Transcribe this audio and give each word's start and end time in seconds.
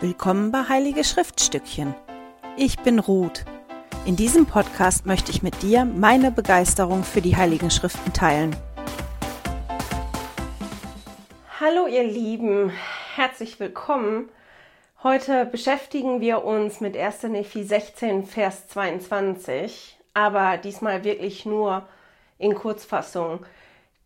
Willkommen 0.00 0.50
bei 0.50 0.68
Heilige 0.68 1.04
Schriftstückchen. 1.04 1.94
Ich 2.56 2.80
bin 2.80 2.98
Ruth. 2.98 3.44
In 4.04 4.16
diesem 4.16 4.44
Podcast 4.44 5.06
möchte 5.06 5.30
ich 5.30 5.44
mit 5.44 5.62
dir 5.62 5.84
meine 5.84 6.32
Begeisterung 6.32 7.04
für 7.04 7.20
die 7.20 7.36
Heiligen 7.36 7.70
Schriften 7.70 8.12
teilen. 8.12 8.56
Hallo 11.60 11.86
ihr 11.86 12.02
Lieben, 12.02 12.72
herzlich 13.14 13.60
willkommen. 13.60 14.28
Heute 15.04 15.46
beschäftigen 15.46 16.20
wir 16.20 16.44
uns 16.44 16.80
mit 16.80 16.96
1. 16.96 17.22
Nephi 17.24 17.62
16, 17.62 18.26
Vers 18.26 18.66
22, 18.68 19.96
aber 20.12 20.56
diesmal 20.56 21.04
wirklich 21.04 21.46
nur 21.46 21.86
in 22.38 22.56
Kurzfassung. 22.56 23.46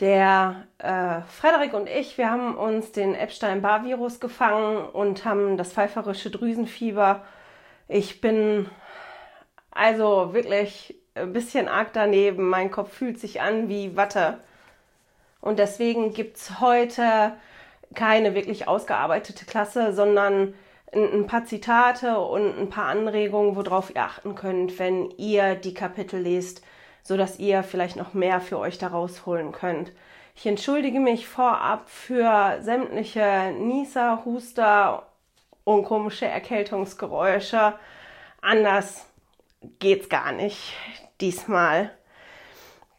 Der 0.00 0.68
äh, 0.78 1.22
Frederik 1.28 1.74
und 1.74 1.88
ich, 1.88 2.18
wir 2.18 2.30
haben 2.30 2.56
uns 2.56 2.92
den 2.92 3.14
Epstein-Barr-Virus 3.14 4.20
gefangen 4.20 4.84
und 4.84 5.24
haben 5.24 5.56
das 5.56 5.72
pfeiferische 5.72 6.30
Drüsenfieber. 6.30 7.24
Ich 7.88 8.20
bin 8.20 8.70
also 9.72 10.34
wirklich 10.34 10.94
ein 11.14 11.32
bisschen 11.32 11.66
arg 11.66 11.92
daneben. 11.92 12.48
Mein 12.48 12.70
Kopf 12.70 12.92
fühlt 12.92 13.18
sich 13.18 13.40
an 13.40 13.68
wie 13.68 13.96
Watte. 13.96 14.38
Und 15.40 15.58
deswegen 15.58 16.12
gibt 16.12 16.36
es 16.36 16.60
heute 16.60 17.32
keine 17.94 18.34
wirklich 18.34 18.68
ausgearbeitete 18.68 19.46
Klasse, 19.46 19.92
sondern 19.92 20.54
ein, 20.92 21.26
paar 21.26 21.44
Zitate 21.44 22.18
und 22.18 22.58
ein 22.58 22.70
paar 22.70 22.86
Anregungen, 22.86 23.56
worauf 23.56 23.94
ihr 23.94 24.02
achten 24.02 24.34
könnt, 24.34 24.78
wenn 24.78 25.10
ihr 25.16 25.54
die 25.54 25.74
Kapitel 25.74 26.20
lest 26.20 26.62
so 27.08 27.16
dass 27.16 27.38
ihr 27.38 27.62
vielleicht 27.62 27.96
noch 27.96 28.12
mehr 28.12 28.38
für 28.38 28.58
euch 28.58 28.76
da 28.76 28.88
rausholen 28.88 29.50
könnt. 29.50 29.92
Ich 30.36 30.44
entschuldige 30.44 31.00
mich 31.00 31.26
vorab 31.26 31.88
für 31.88 32.58
sämtliche 32.60 33.54
Nieser, 33.58 34.26
Huster 34.26 35.06
und 35.64 35.86
komische 35.86 36.26
Erkältungsgeräusche. 36.26 37.72
Anders 38.42 39.06
geht's 39.78 40.10
gar 40.10 40.32
nicht 40.32 40.74
diesmal. 41.22 41.90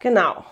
Genau. 0.00 0.44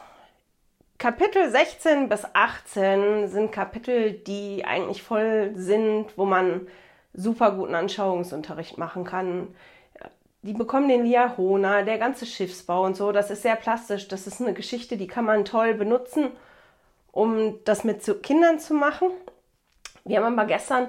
Kapitel 0.99 1.51
16 1.51 2.09
bis 2.09 2.25
18 2.33 3.27
sind 3.27 3.51
Kapitel, 3.51 4.13
die 4.13 4.65
eigentlich 4.65 5.03
voll 5.03 5.51
sind, 5.57 6.17
wo 6.17 6.27
man 6.27 6.69
super 7.13 7.51
guten 7.51 7.75
Anschauungsunterricht 7.75 8.79
machen 8.79 9.03
kann 9.03 9.49
die 10.43 10.53
bekommen 10.53 10.89
den 10.89 11.05
Liahona, 11.05 11.83
der 11.83 11.99
ganze 11.99 12.27
Schiffsbau 12.27 12.85
und 12.85 12.97
so. 12.97 13.13
Das 13.13 13.31
ist 13.31 13.43
sehr 13.43 13.57
plastisch. 13.57 14.09
Das 14.09 14.27
ist 14.27 14.41
eine 14.41 14.55
Geschichte, 14.55 14.97
die 14.97 15.07
kann 15.07 15.25
man 15.25 15.45
toll 15.45 15.75
benutzen, 15.75 16.31
um 17.13 17.63
das 17.65 17.85
mit 17.85 18.03
Kindern 18.23 18.59
zu 18.59 18.75
machen. 18.75 19.09
Wir 20.05 20.23
haben 20.23 20.39
aber 20.39 20.47
gestern 20.47 20.89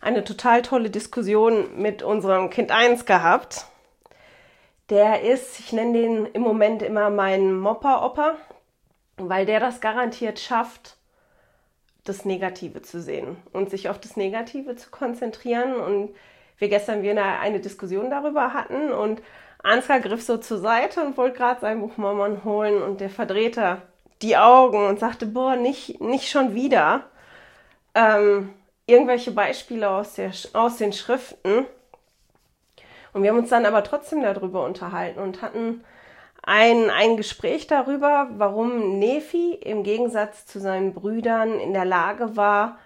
eine 0.00 0.24
total 0.24 0.62
tolle 0.62 0.90
Diskussion 0.90 1.80
mit 1.80 2.02
unserem 2.02 2.50
Kind 2.50 2.70
1 2.70 3.04
gehabt. 3.06 3.66
Der 4.88 5.22
ist, 5.22 5.60
ich 5.60 5.72
nenne 5.72 5.98
den 5.98 6.26
im 6.26 6.42
Moment 6.42 6.82
immer 6.82 7.10
meinen 7.10 7.58
Mopper-Opper, 7.58 8.36
weil 9.16 9.46
der 9.46 9.60
das 9.60 9.80
garantiert 9.80 10.40
schafft, 10.40 10.96
das 12.04 12.24
Negative 12.24 12.82
zu 12.82 13.00
sehen 13.00 13.36
und 13.52 13.70
sich 13.70 13.88
auf 13.88 14.00
das 14.00 14.16
Negative 14.16 14.76
zu 14.76 14.90
konzentrieren 14.90 15.74
und 15.74 16.14
wir 16.60 16.68
gestern 16.68 17.02
wieder 17.02 17.40
eine 17.40 17.60
Diskussion 17.60 18.10
darüber 18.10 18.54
hatten 18.54 18.92
und 18.92 19.22
Ansgar 19.62 20.00
griff 20.00 20.22
so 20.22 20.38
zur 20.38 20.58
Seite 20.58 21.02
und 21.02 21.16
wollte 21.16 21.36
gerade 21.36 21.60
sein 21.60 21.80
Buch 21.80 21.96
Mormon 21.96 22.44
holen 22.44 22.82
und 22.82 23.00
der 23.00 23.10
verdrehte 23.10 23.82
die 24.22 24.36
Augen 24.36 24.86
und 24.86 25.00
sagte, 25.00 25.26
boah, 25.26 25.56
nicht, 25.56 26.00
nicht 26.00 26.30
schon 26.30 26.54
wieder. 26.54 27.04
Ähm, 27.94 28.50
irgendwelche 28.86 29.32
Beispiele 29.32 29.88
aus, 29.88 30.14
der, 30.14 30.32
aus 30.52 30.76
den 30.76 30.92
Schriften. 30.92 31.66
Und 33.12 33.22
wir 33.22 33.30
haben 33.30 33.38
uns 33.38 33.50
dann 33.50 33.66
aber 33.66 33.82
trotzdem 33.82 34.22
darüber 34.22 34.64
unterhalten 34.64 35.20
und 35.20 35.42
hatten 35.42 35.82
ein, 36.42 36.90
ein 36.90 37.16
Gespräch 37.16 37.66
darüber, 37.66 38.28
warum 38.36 38.98
Nephi 38.98 39.54
im 39.54 39.82
Gegensatz 39.82 40.46
zu 40.46 40.60
seinen 40.60 40.94
Brüdern 40.94 41.58
in 41.58 41.72
der 41.74 41.84
Lage 41.84 42.36
war, 42.36 42.78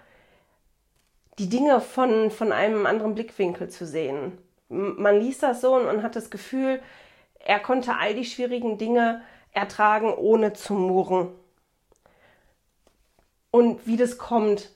die 1.39 1.49
Dinge 1.49 1.81
von, 1.81 2.31
von 2.31 2.51
einem 2.51 2.85
anderen 2.85 3.15
Blickwinkel 3.15 3.69
zu 3.69 3.85
sehen. 3.85 4.37
Man 4.69 5.19
liest 5.19 5.43
das 5.43 5.61
so 5.61 5.75
und 5.75 6.03
hat 6.03 6.15
das 6.15 6.29
Gefühl, 6.29 6.81
er 7.39 7.59
konnte 7.59 7.95
all 7.95 8.15
die 8.15 8.25
schwierigen 8.25 8.77
Dinge 8.77 9.21
ertragen, 9.51 10.13
ohne 10.13 10.53
zu 10.53 10.73
murren. 10.73 11.29
Und 13.51 13.85
wie 13.87 13.97
das 13.97 14.17
kommt, 14.17 14.71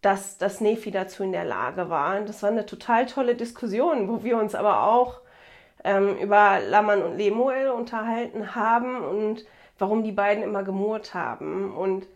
dass 0.00 0.38
das 0.38 0.60
Nephi 0.60 0.90
dazu 0.90 1.22
in 1.22 1.32
der 1.32 1.44
Lage 1.44 1.88
war. 1.88 2.20
Das 2.20 2.42
war 2.42 2.50
eine 2.50 2.66
total 2.66 3.06
tolle 3.06 3.34
Diskussion, 3.34 4.08
wo 4.08 4.22
wir 4.22 4.38
uns 4.38 4.54
aber 4.54 4.86
auch 4.86 5.20
ähm, 5.82 6.16
über 6.18 6.60
Laman 6.60 7.02
und 7.02 7.16
Lemuel 7.16 7.70
unterhalten 7.70 8.54
haben 8.54 9.02
und 9.02 9.44
warum 9.78 10.04
die 10.04 10.12
beiden 10.12 10.44
immer 10.44 10.62
gemurrt 10.62 11.14
haben. 11.14 11.74
Und 11.74 12.06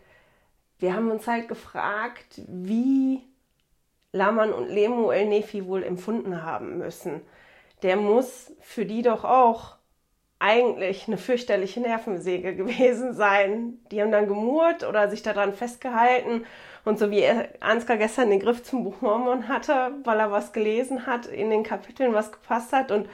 wir 0.77 0.95
haben 0.95 1.11
uns 1.11 1.27
halt 1.27 1.47
gefragt, 1.47 2.41
wie 2.47 3.21
Laman 4.11 4.53
und 4.53 4.69
Lemuel 4.69 5.25
Nephi 5.25 5.65
wohl 5.67 5.83
empfunden 5.83 6.43
haben 6.43 6.77
müssen. 6.77 7.21
Der 7.83 7.95
muss 7.95 8.51
für 8.61 8.85
die 8.85 9.01
doch 9.01 9.23
auch 9.23 9.77
eigentlich 10.39 11.07
eine 11.07 11.17
fürchterliche 11.17 11.81
Nervensäge 11.81 12.55
gewesen 12.55 13.13
sein. 13.13 13.79
Die 13.91 14.01
haben 14.01 14.11
dann 14.11 14.27
gemurrt 14.27 14.83
oder 14.83 15.09
sich 15.09 15.21
daran 15.21 15.53
festgehalten. 15.53 16.45
Und 16.85 16.97
so 16.97 17.11
wie 17.11 17.25
Ansgar 17.59 17.97
gestern 17.97 18.29
den 18.29 18.39
Griff 18.39 18.63
zum 18.63 18.83
Buch 18.83 19.01
Mormon 19.01 19.47
hatte, 19.47 19.91
weil 20.05 20.19
er 20.19 20.31
was 20.31 20.53
gelesen 20.53 21.05
hat, 21.05 21.27
in 21.27 21.49
den 21.49 21.63
Kapiteln 21.63 22.13
was 22.13 22.31
gepasst 22.31 22.73
hat 22.73 22.91
und 22.91 23.09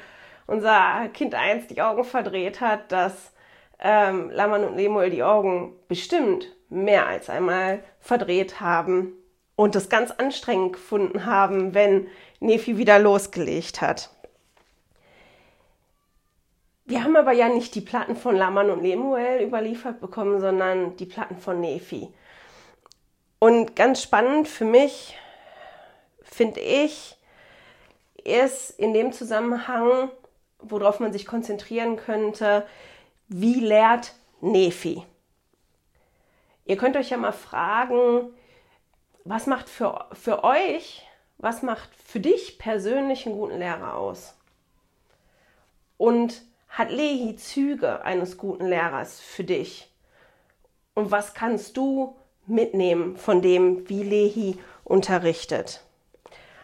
unser 0.48 1.10
Kind 1.14 1.34
eins 1.36 1.68
die 1.68 1.82
Augen 1.82 2.04
verdreht 2.04 2.62
hat, 2.62 2.92
dass 2.92 3.34
ähm, 3.80 4.30
Laman 4.30 4.64
und 4.64 4.78
Lemuel 4.78 5.10
die 5.10 5.24
Augen 5.24 5.74
bestimmt 5.88 6.56
mehr 6.70 7.08
als 7.08 7.30
einmal 7.30 7.84
verdreht 8.00 8.62
haben 8.62 9.14
und 9.56 9.76
das 9.76 9.90
ganz 9.90 10.12
anstrengend 10.12 10.74
gefunden 10.74 11.26
haben, 11.26 11.74
wenn 11.74 12.08
Nefi 12.40 12.78
wieder 12.78 13.00
losgelegt 13.00 13.82
hat. 13.82 14.10
Wir 16.86 17.04
haben 17.04 17.16
aber 17.16 17.32
ja 17.32 17.50
nicht 17.50 17.74
die 17.74 17.82
Platten 17.82 18.16
von 18.16 18.36
Laman 18.36 18.70
und 18.70 18.84
Lemuel 18.84 19.42
überliefert 19.42 20.00
bekommen, 20.00 20.40
sondern 20.40 20.96
die 20.98 21.08
Platten 21.08 21.38
von 21.38 21.60
Nefi. 21.60 22.10
Und 23.40 23.76
ganz 23.76 24.04
spannend 24.04 24.48
für 24.48 24.66
mich 24.66 25.18
finde 26.22 26.60
ich, 26.60 27.18
ist 28.24 28.72
in 28.72 28.94
dem 28.94 29.14
Zusammenhang, 29.14 30.10
worauf 30.60 31.00
man 31.00 31.14
sich 31.14 31.26
konzentrieren 31.26 31.96
könnte, 31.96 32.66
wie 33.28 33.60
lehrt 33.60 34.14
Nefi? 34.42 35.04
Ihr 36.66 36.78
könnt 36.78 36.98
euch 36.98 37.10
ja 37.10 37.18
mal 37.18 37.32
fragen, 37.32 38.32
was 39.26 39.48
macht 39.48 39.68
für, 39.68 40.06
für 40.14 40.44
euch, 40.44 41.06
was 41.38 41.64
macht 41.64 41.90
für 41.96 42.20
dich 42.20 42.58
persönlich 42.60 43.26
einen 43.26 43.36
guten 43.36 43.58
Lehrer 43.58 43.96
aus? 43.96 44.38
Und 45.98 46.44
hat 46.70 46.92
Lehi 46.92 47.36
Züge 47.36 48.04
eines 48.04 48.38
guten 48.38 48.68
Lehrers 48.68 49.20
für 49.20 49.44
dich? 49.44 49.92
Und 50.94 51.12
was 51.12 51.34
kannst 51.34 51.76
du 51.76 52.16
mitnehmen 52.46 53.18
von 53.18 53.42
dem, 53.42 53.90
wie 53.90 54.04
Lehi 54.04 54.58
unterrichtet? 54.84 55.84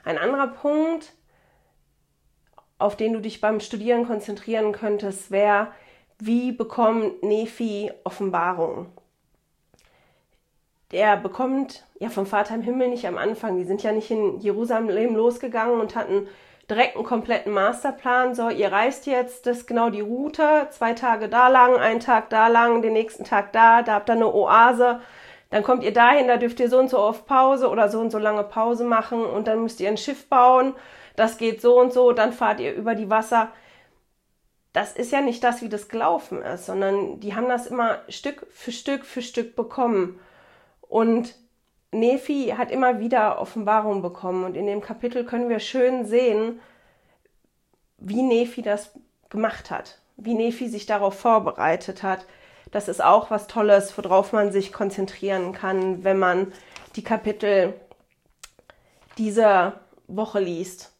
Ein 0.04 0.18
anderer 0.18 0.48
Punkt, 0.48 1.14
auf 2.78 2.96
den 2.96 3.14
du 3.14 3.22
dich 3.22 3.42
beim 3.42 3.60
Studieren 3.60 4.06
konzentrieren 4.06 4.72
könntest, 4.72 5.32
wäre, 5.32 5.72
wie 6.20 6.52
bekommt 6.52 7.24
Nephi 7.24 7.92
Offenbarung? 8.04 8.92
Der 10.91 11.18
bekommt 11.18 11.85
ja 12.00 12.09
vom 12.09 12.25
Vater 12.25 12.56
im 12.56 12.62
Himmel 12.62 12.90
nicht 12.90 13.07
am 13.07 13.18
Anfang. 13.18 13.58
Die 13.58 13.64
sind 13.64 13.84
ja 13.84 13.91
nicht 13.91 14.11
in 14.11 14.40
Jerusalem 14.40 15.16
losgegangen 15.16 15.79
und 15.79 15.96
hatten 15.96 16.28
direkt 16.70 16.96
einen 16.96 17.05
kompletten 17.05 17.53
Masterplan. 17.53 18.35
So, 18.35 18.49
ihr 18.49 18.72
reist 18.72 19.05
jetzt, 19.05 19.46
das 19.46 19.59
ist 19.59 19.67
genau 19.67 19.90
die 19.90 20.02
Route, 20.02 20.67
zwei 20.72 20.93
Tage 20.93 21.29
da 21.29 21.47
lang, 21.47 21.76
einen 21.76 21.99
Tag 21.99 22.29
da 22.29 22.47
lang, 22.47 22.82
den 22.82 22.93
nächsten 22.93 23.23
Tag 23.23 23.53
da, 23.53 23.82
da 23.82 23.93
habt 23.96 24.09
ihr 24.09 24.14
eine 24.14 24.34
Oase. 24.34 25.02
Dann 25.49 25.64
kommt 25.64 25.84
ihr 25.84 25.93
dahin, 25.93 26.28
da 26.28 26.38
dürft 26.38 26.59
ihr 26.61 26.70
so 26.70 26.79
und 26.79 26.90
so 26.90 26.97
oft 26.97 27.26
Pause 27.26 27.70
oder 27.70 27.90
so 27.90 27.99
und 27.99 28.09
so 28.09 28.17
lange 28.17 28.44
Pause 28.44 28.85
machen 28.85 29.26
und 29.26 29.47
dann 29.47 29.61
müsst 29.64 29.82
ihr 29.82 29.90
ein 29.90 29.97
Schiff 29.97 30.29
bauen. 30.29 30.73
Das 31.17 31.37
geht 31.37 31.61
so 31.61 31.78
und 31.78 31.91
so, 31.91 32.14
dann 32.14 32.32
fahrt 32.32 32.61
ihr 32.61 32.73
über 32.73 32.96
die 32.96 33.09
Wasser. 33.09 33.49
Das 34.72 34.94
ist 34.94 35.11
ja 35.11 35.20
nicht 35.20 35.44
das, 35.44 35.61
wie 35.61 35.67
das 35.67 35.90
gelaufen 35.90 36.41
ist, 36.41 36.66
sondern 36.66 37.20
die 37.20 37.35
haben 37.35 37.49
das 37.49 37.67
immer 37.67 37.99
Stück 38.08 38.47
für 38.49 38.72
Stück 38.72 39.05
für 39.05 39.22
Stück 39.22 39.58
bekommen. 39.58 40.22
Und 40.91 41.35
Nephi 41.93 42.53
hat 42.58 42.70
immer 42.70 42.99
wieder 42.99 43.40
Offenbarung 43.40 44.02
bekommen 44.02 44.43
und 44.43 44.58
in 44.58 44.66
dem 44.66 44.82
Kapitel 44.82 45.23
können 45.23 45.47
wir 45.47 45.59
schön 45.59 46.05
sehen, 46.05 46.59
wie 47.97 48.22
Nephi 48.22 48.61
das 48.61 48.91
gemacht 49.29 49.72
hat, 49.72 50.02
wie 50.17 50.34
Nephi 50.34 50.67
sich 50.67 50.88
darauf 50.88 51.17
vorbereitet 51.17 52.03
hat. 52.03 52.26
Das 52.72 52.90
ist 52.90 53.02
auch 53.02 53.32
was 53.32 53.47
Tolles, 53.47 53.97
worauf 53.97 54.34
man 54.34 54.52
sich 54.52 54.73
konzentrieren 54.73 55.53
kann, 55.53 56.03
wenn 56.03 56.20
man 56.20 56.52
die 56.97 57.05
Kapitel 57.05 57.73
dieser 59.17 59.79
Woche 60.08 60.41
liest. 60.41 60.91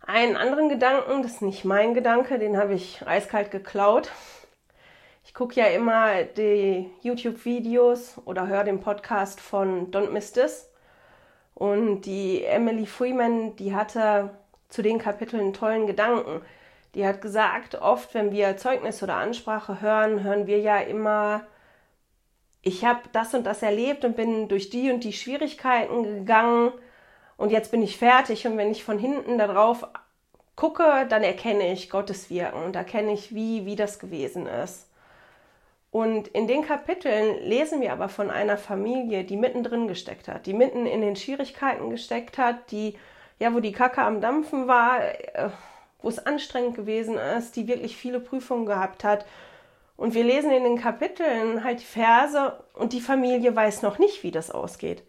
Einen 0.00 0.38
anderen 0.38 0.70
Gedanken, 0.70 1.22
das 1.22 1.32
ist 1.32 1.42
nicht 1.42 1.66
mein 1.66 1.92
Gedanke, 1.92 2.38
den 2.38 2.56
habe 2.56 2.72
ich 2.72 3.06
eiskalt 3.06 3.50
geklaut. 3.50 4.10
Ich 5.28 5.34
gucke 5.34 5.60
ja 5.60 5.66
immer 5.66 6.24
die 6.24 6.90
YouTube-Videos 7.02 8.16
oder 8.24 8.46
höre 8.46 8.64
den 8.64 8.80
Podcast 8.80 9.42
von 9.42 9.90
Don't 9.90 10.08
Miss 10.08 10.32
This. 10.32 10.70
Und 11.54 12.00
die 12.06 12.44
Emily 12.44 12.86
Freeman, 12.86 13.54
die 13.56 13.74
hatte 13.74 14.30
zu 14.70 14.80
den 14.80 14.98
Kapiteln 14.98 15.42
einen 15.42 15.52
tollen 15.52 15.86
Gedanken. 15.86 16.40
Die 16.94 17.06
hat 17.06 17.20
gesagt, 17.20 17.74
oft, 17.74 18.14
wenn 18.14 18.32
wir 18.32 18.56
Zeugnis 18.56 19.02
oder 19.02 19.16
Ansprache 19.16 19.82
hören, 19.82 20.22
hören 20.22 20.46
wir 20.46 20.60
ja 20.60 20.78
immer, 20.78 21.46
ich 22.62 22.86
habe 22.86 23.02
das 23.12 23.34
und 23.34 23.44
das 23.44 23.62
erlebt 23.62 24.06
und 24.06 24.16
bin 24.16 24.48
durch 24.48 24.70
die 24.70 24.90
und 24.90 25.04
die 25.04 25.12
Schwierigkeiten 25.12 26.04
gegangen 26.04 26.72
und 27.36 27.52
jetzt 27.52 27.70
bin 27.70 27.82
ich 27.82 27.98
fertig. 27.98 28.46
Und 28.46 28.56
wenn 28.56 28.70
ich 28.70 28.82
von 28.82 28.98
hinten 28.98 29.36
darauf 29.36 29.86
gucke, 30.56 31.06
dann 31.10 31.22
erkenne 31.22 31.70
ich 31.70 31.90
Gottes 31.90 32.30
Wirken 32.30 32.62
und 32.62 32.76
erkenne 32.76 33.12
ich, 33.12 33.34
wie, 33.34 33.66
wie 33.66 33.76
das 33.76 33.98
gewesen 33.98 34.46
ist. 34.46 34.87
Und 35.98 36.28
in 36.28 36.46
den 36.46 36.62
Kapiteln 36.62 37.42
lesen 37.42 37.80
wir 37.80 37.90
aber 37.92 38.08
von 38.08 38.30
einer 38.30 38.56
Familie, 38.56 39.24
die 39.24 39.36
mittendrin 39.36 39.88
gesteckt 39.88 40.28
hat, 40.28 40.46
die 40.46 40.52
mitten 40.52 40.86
in 40.86 41.00
den 41.00 41.16
Schwierigkeiten 41.16 41.90
gesteckt 41.90 42.38
hat, 42.38 42.70
die, 42.70 42.96
ja, 43.40 43.52
wo 43.52 43.58
die 43.58 43.72
Kacke 43.72 44.02
am 44.02 44.20
Dampfen 44.20 44.68
war, 44.68 45.02
äh, 45.02 45.50
wo 46.00 46.08
es 46.08 46.24
anstrengend 46.24 46.76
gewesen 46.76 47.18
ist, 47.18 47.56
die 47.56 47.66
wirklich 47.66 47.96
viele 47.96 48.20
Prüfungen 48.20 48.64
gehabt 48.64 49.02
hat. 49.02 49.26
Und 49.96 50.14
wir 50.14 50.22
lesen 50.22 50.52
in 50.52 50.62
den 50.62 50.78
Kapiteln 50.78 51.64
halt 51.64 51.80
die 51.80 51.84
Verse 51.84 52.56
und 52.74 52.92
die 52.92 53.00
Familie 53.00 53.56
weiß 53.56 53.82
noch 53.82 53.98
nicht, 53.98 54.22
wie 54.22 54.30
das 54.30 54.52
ausgeht. 54.52 55.02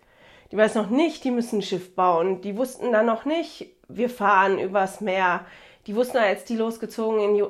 Die 0.52 0.58
weiß 0.58 0.74
noch 0.74 0.90
nicht, 0.90 1.24
die 1.24 1.30
müssen 1.30 1.60
ein 1.60 1.62
Schiff 1.62 1.94
bauen. 1.94 2.42
Die 2.42 2.58
wussten 2.58 2.92
dann 2.92 3.06
noch 3.06 3.26
nicht, 3.26 3.68
wir 3.90 4.10
fahren 4.10 4.58
übers 4.58 5.02
Meer. 5.02 5.46
Die 5.86 5.96
wussten, 5.96 6.18
als 6.18 6.46
die 6.46 6.56
losgezogen, 6.56 7.20
in, 7.20 7.48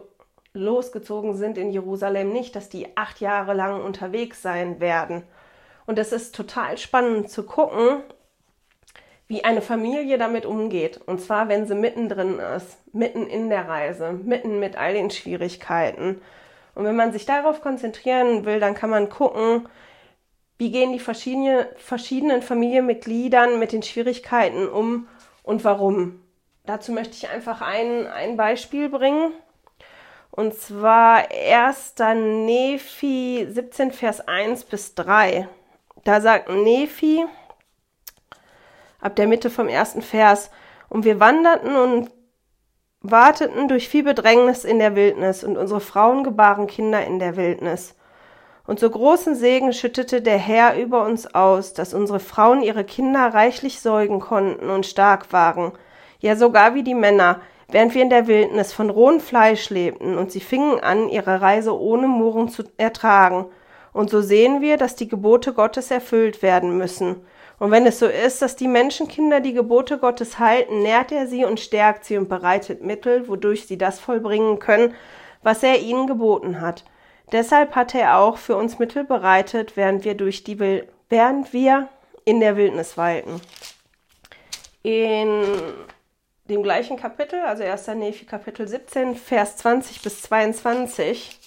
losgezogen 0.60 1.36
sind 1.36 1.58
in 1.58 1.72
Jerusalem, 1.72 2.32
nicht, 2.32 2.56
dass 2.56 2.70
die 2.70 2.96
acht 2.96 3.20
Jahre 3.22 3.54
lang 3.54 3.82
unterwegs 3.82 4.42
sein 4.42 4.80
werden. 4.80 5.24
Und 5.86 5.98
es 5.98 6.12
ist 6.12 6.36
total 6.36 6.78
spannend 6.78 7.32
zu 7.32 7.44
gucken, 7.44 8.04
wie 9.28 9.44
eine 9.44 9.62
Familie 9.62 10.18
damit 10.18 10.46
umgeht. 10.46 11.00
Und 11.06 11.22
zwar, 11.22 11.50
wenn 11.50 11.68
sie 11.68 11.76
mittendrin 11.76 12.40
ist, 12.40 12.78
mitten 12.94 13.28
in 13.28 13.50
der 13.50 13.68
Reise, 13.68 14.14
mitten 14.14 14.60
mit 14.60 14.76
all 14.76 14.94
den 14.94 15.10
Schwierigkeiten. 15.10 16.22
Und 16.76 16.86
wenn 16.86 16.96
man 16.96 17.12
sich 17.12 17.26
darauf 17.26 17.62
konzentrieren 17.62 18.46
will, 18.46 18.60
dann 18.60 18.74
kann 18.74 18.90
man 18.90 19.10
gucken, 19.10 19.68
wie 20.58 20.72
gehen 20.72 20.92
die 20.92 21.00
verschiedene, 21.00 21.70
verschiedenen 21.78 22.42
Familienmitgliedern 22.42 23.60
mit 23.60 23.72
den 23.72 23.84
Schwierigkeiten 23.84 24.68
um 24.68 25.08
und 25.44 25.64
warum. 25.64 26.22
Dazu 26.66 26.92
möchte 26.92 27.16
ich 27.16 27.30
einfach 27.30 27.62
ein, 27.62 28.06
ein 28.08 28.38
Beispiel 28.38 28.90
bringen. 28.90 29.32
Und 30.32 30.54
zwar 30.54 31.24
1. 31.32 31.96
Nephi 32.46 33.48
17, 33.50 33.92
Vers 33.92 34.28
1 34.28 34.66
bis 34.66 34.96
3. 34.96 35.48
Da 36.04 36.22
sagt 36.22 36.50
Nephi, 36.50 37.26
ab 39.02 39.16
der 39.16 39.28
Mitte 39.28 39.50
vom 39.50 39.68
ersten 39.68 40.02
Vers. 40.02 40.50
Und 40.90 41.06
wir 41.06 41.20
wanderten 41.20 41.76
und 41.76 42.12
warteten 43.02 43.68
durch 43.68 43.88
viel 43.88 44.04
Bedrängnis 44.04 44.66
in 44.66 44.80
der 44.80 44.96
Wildnis, 44.96 45.44
und 45.44 45.58
unsere 45.58 45.80
Frauen 45.80 46.24
gebaren 46.24 46.68
Kinder 46.68 47.06
in 47.06 47.20
der 47.20 47.36
Wildnis. 47.36 47.96
Und 48.68 48.80
so 48.80 48.90
großen 48.90 49.36
Segen 49.36 49.74
schüttete 49.74 50.22
der 50.22 50.38
Herr 50.38 50.78
über 50.78 51.04
uns 51.06 51.34
aus, 51.34 51.74
dass 51.74 51.94
unsere 51.94 52.20
Frauen 52.20 52.62
ihre 52.62 52.84
Kinder 52.84 53.34
reichlich 53.34 53.82
säugen 53.82 54.20
konnten 54.20 54.70
und 54.70 54.86
stark 54.86 55.32
waren, 55.34 55.72
ja 56.20 56.36
sogar 56.36 56.76
wie 56.76 56.84
die 56.84 56.94
Männer, 56.94 57.42
während 57.72 57.96
wir 57.96 58.02
in 58.02 58.10
der 58.10 58.28
Wildnis 58.28 58.74
von 58.74 58.90
rohem 58.90 59.20
Fleisch 59.20 59.70
lebten, 59.70 60.18
und 60.18 60.32
sie 60.32 60.40
fingen 60.40 60.80
an, 60.80 61.10
ihre 61.10 61.42
Reise 61.42 61.80
ohne 61.80 62.08
Murren 62.08 62.50
zu 62.50 62.64
ertragen. 62.78 63.46
Und 63.94 64.10
so 64.10 64.22
sehen 64.22 64.62
wir, 64.62 64.78
dass 64.78 64.96
die 64.96 65.08
Gebote 65.08 65.54
Gottes 65.54 65.92
erfüllt 65.92 66.42
werden 66.42 66.78
müssen. 66.78 67.18
Und 67.60 67.72
wenn 67.72 67.86
es 67.86 68.00
so 68.00 68.06
ist, 68.06 68.42
dass 68.42 68.56
die 68.56 68.68
Menschenkinder 68.68 69.42
die 69.42 69.54
Gebote 69.54 69.98
Gottes 69.98 70.40
halten, 70.40 70.82
nährt 70.82 71.12
er 71.12 71.28
sie 71.28 71.44
und 71.44 71.60
stärkt 71.60 72.06
sie 72.06 72.18
und 72.18 72.30
bereitet 72.30 72.82
Mittel, 72.82 73.28
wodurch 73.28 73.68
sie 73.68 73.78
das 73.78 74.00
vollbringen 74.00 74.60
können, 74.60 74.94
was 75.44 75.64
er 75.64 75.80
ihnen 75.80 76.08
geboten 76.08 76.62
hat. 76.62 76.86
Deshalb 77.32 77.76
hat 77.76 77.94
er 77.94 78.18
auch 78.18 78.38
für 78.38 78.56
uns 78.56 78.80
Mittel 78.80 79.04
bereitet, 79.04 79.76
während 79.76 80.06
wir 80.06 80.16
durch 80.16 80.44
die 80.44 80.60
Wil 80.60 80.88
während 81.10 81.54
wir 81.54 81.90
in 82.24 82.40
der 82.40 82.56
Wildnis 82.56 82.98
weilten. 82.98 83.42
In 84.84 85.44
dem 86.50 86.64
gleichen 86.64 86.98
Kapitel, 86.98 87.40
also 87.42 87.64
1. 87.64 87.88
Nephi 87.90 88.26
Kapitel 88.26 88.68
17, 88.68 89.16
Vers 89.16 89.58
20 89.58 90.02
bis 90.02 90.24
22, 90.24 91.40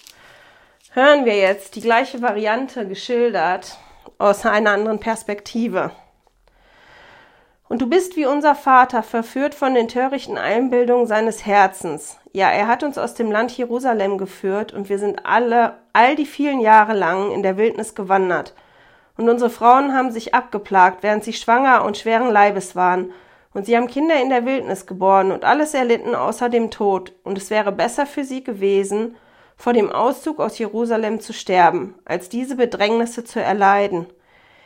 hören 0.93 1.25
wir 1.25 1.35
jetzt 1.35 1.75
die 1.75 1.81
gleiche 1.81 2.21
Variante 2.21 2.87
geschildert 2.87 3.77
aus 4.17 4.45
einer 4.45 4.71
anderen 4.71 5.01
Perspektive. 5.01 5.91
Und 7.67 7.81
du 7.81 7.89
bist 7.89 8.15
wie 8.15 8.25
unser 8.25 8.55
Vater, 8.55 9.03
verführt 9.03 9.55
von 9.55 9.73
den 9.73 9.89
törichten 9.89 10.37
Einbildungen 10.37 11.07
seines 11.07 11.45
Herzens. 11.45 12.17
Ja, 12.31 12.49
er 12.49 12.67
hat 12.67 12.83
uns 12.83 12.97
aus 12.97 13.13
dem 13.13 13.29
Land 13.29 13.51
Jerusalem 13.57 14.17
geführt 14.17 14.71
und 14.71 14.87
wir 14.87 14.99
sind 14.99 15.25
alle, 15.25 15.75
all 15.91 16.15
die 16.15 16.25
vielen 16.25 16.61
Jahre 16.61 16.93
lang 16.93 17.31
in 17.31 17.43
der 17.43 17.57
Wildnis 17.57 17.93
gewandert. 17.93 18.53
Und 19.17 19.27
unsere 19.27 19.49
Frauen 19.49 19.93
haben 19.93 20.11
sich 20.11 20.33
abgeplagt, 20.33 21.03
während 21.03 21.23
sie 21.25 21.33
schwanger 21.33 21.83
und 21.83 21.97
schweren 21.97 22.31
Leibes 22.31 22.75
waren. 22.75 23.11
Und 23.53 23.65
sie 23.65 23.77
haben 23.77 23.87
Kinder 23.87 24.19
in 24.21 24.29
der 24.29 24.45
Wildnis 24.45 24.85
geboren 24.85 25.31
und 25.31 25.45
alles 25.45 25.73
erlitten 25.73 26.15
außer 26.15 26.49
dem 26.49 26.71
Tod. 26.71 27.13
Und 27.23 27.37
es 27.37 27.49
wäre 27.49 27.71
besser 27.71 28.05
für 28.05 28.23
sie 28.23 28.43
gewesen, 28.43 29.15
vor 29.55 29.73
dem 29.73 29.91
Auszug 29.91 30.39
aus 30.39 30.57
Jerusalem 30.57 31.19
zu 31.19 31.33
sterben, 31.33 31.95
als 32.05 32.29
diese 32.29 32.55
Bedrängnisse 32.55 33.23
zu 33.23 33.39
erleiden. 33.39 34.07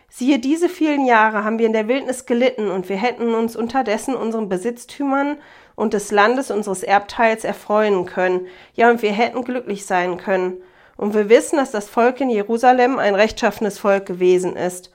Siehe, 0.10 0.40
diese 0.40 0.70
vielen 0.70 1.06
Jahre 1.06 1.44
haben 1.44 1.60
wir 1.60 1.68
in 1.68 1.74
der 1.74 1.90
Wildnis 1.90 2.26
gelitten 2.26 2.70
und 2.70 2.88
wir 2.88 2.96
hätten 2.96 3.36
uns 3.36 3.58
unterdessen 3.58 4.16
unseren 4.16 4.48
Besitztümern 4.48 5.38
und 5.76 5.94
des 5.94 6.12
Landes 6.12 6.50
unseres 6.50 6.82
Erbteils 6.82 7.44
erfreuen 7.44 8.06
können. 8.06 8.48
Ja, 8.74 8.90
und 8.90 9.02
wir 9.02 9.12
hätten 9.12 9.44
glücklich 9.44 9.86
sein 9.86 10.18
können. 10.18 10.62
Und 10.96 11.14
wir 11.14 11.30
wissen, 11.30 11.58
dass 11.58 11.72
das 11.72 11.90
Volk 11.90 12.22
in 12.22 12.30
Jerusalem 12.30 12.98
ein 12.98 13.16
rechtschaffenes 13.16 13.78
Volk 13.78 14.06
gewesen 14.06 14.56
ist. 14.56 14.92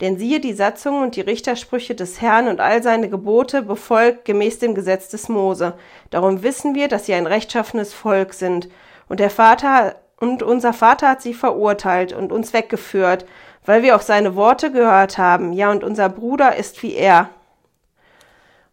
Denn 0.00 0.18
siehe 0.18 0.40
die 0.40 0.52
Satzungen 0.52 1.02
und 1.02 1.16
die 1.16 1.20
Richtersprüche 1.20 1.94
des 1.94 2.20
Herrn 2.20 2.48
und 2.48 2.60
all 2.60 2.82
seine 2.82 3.08
Gebote 3.08 3.62
befolgt 3.62 4.24
gemäß 4.24 4.58
dem 4.58 4.74
Gesetz 4.74 5.08
des 5.08 5.28
Mose. 5.28 5.74
Darum 6.10 6.42
wissen 6.42 6.74
wir, 6.74 6.88
dass 6.88 7.06
sie 7.06 7.14
ein 7.14 7.26
rechtschaffenes 7.26 7.92
Volk 7.92 8.34
sind. 8.34 8.68
Und 9.08 9.20
der 9.20 9.30
Vater 9.30 9.96
und 10.20 10.42
unser 10.42 10.72
Vater 10.72 11.10
hat 11.10 11.22
sie 11.22 11.34
verurteilt 11.34 12.12
und 12.12 12.32
uns 12.32 12.52
weggeführt 12.52 13.24
weil 13.68 13.82
wir 13.82 13.96
auf 13.96 14.02
seine 14.02 14.34
Worte 14.34 14.72
gehört 14.72 15.18
haben. 15.18 15.52
Ja, 15.52 15.70
und 15.70 15.84
unser 15.84 16.08
Bruder 16.08 16.56
ist 16.56 16.82
wie 16.82 16.94
er. 16.94 17.28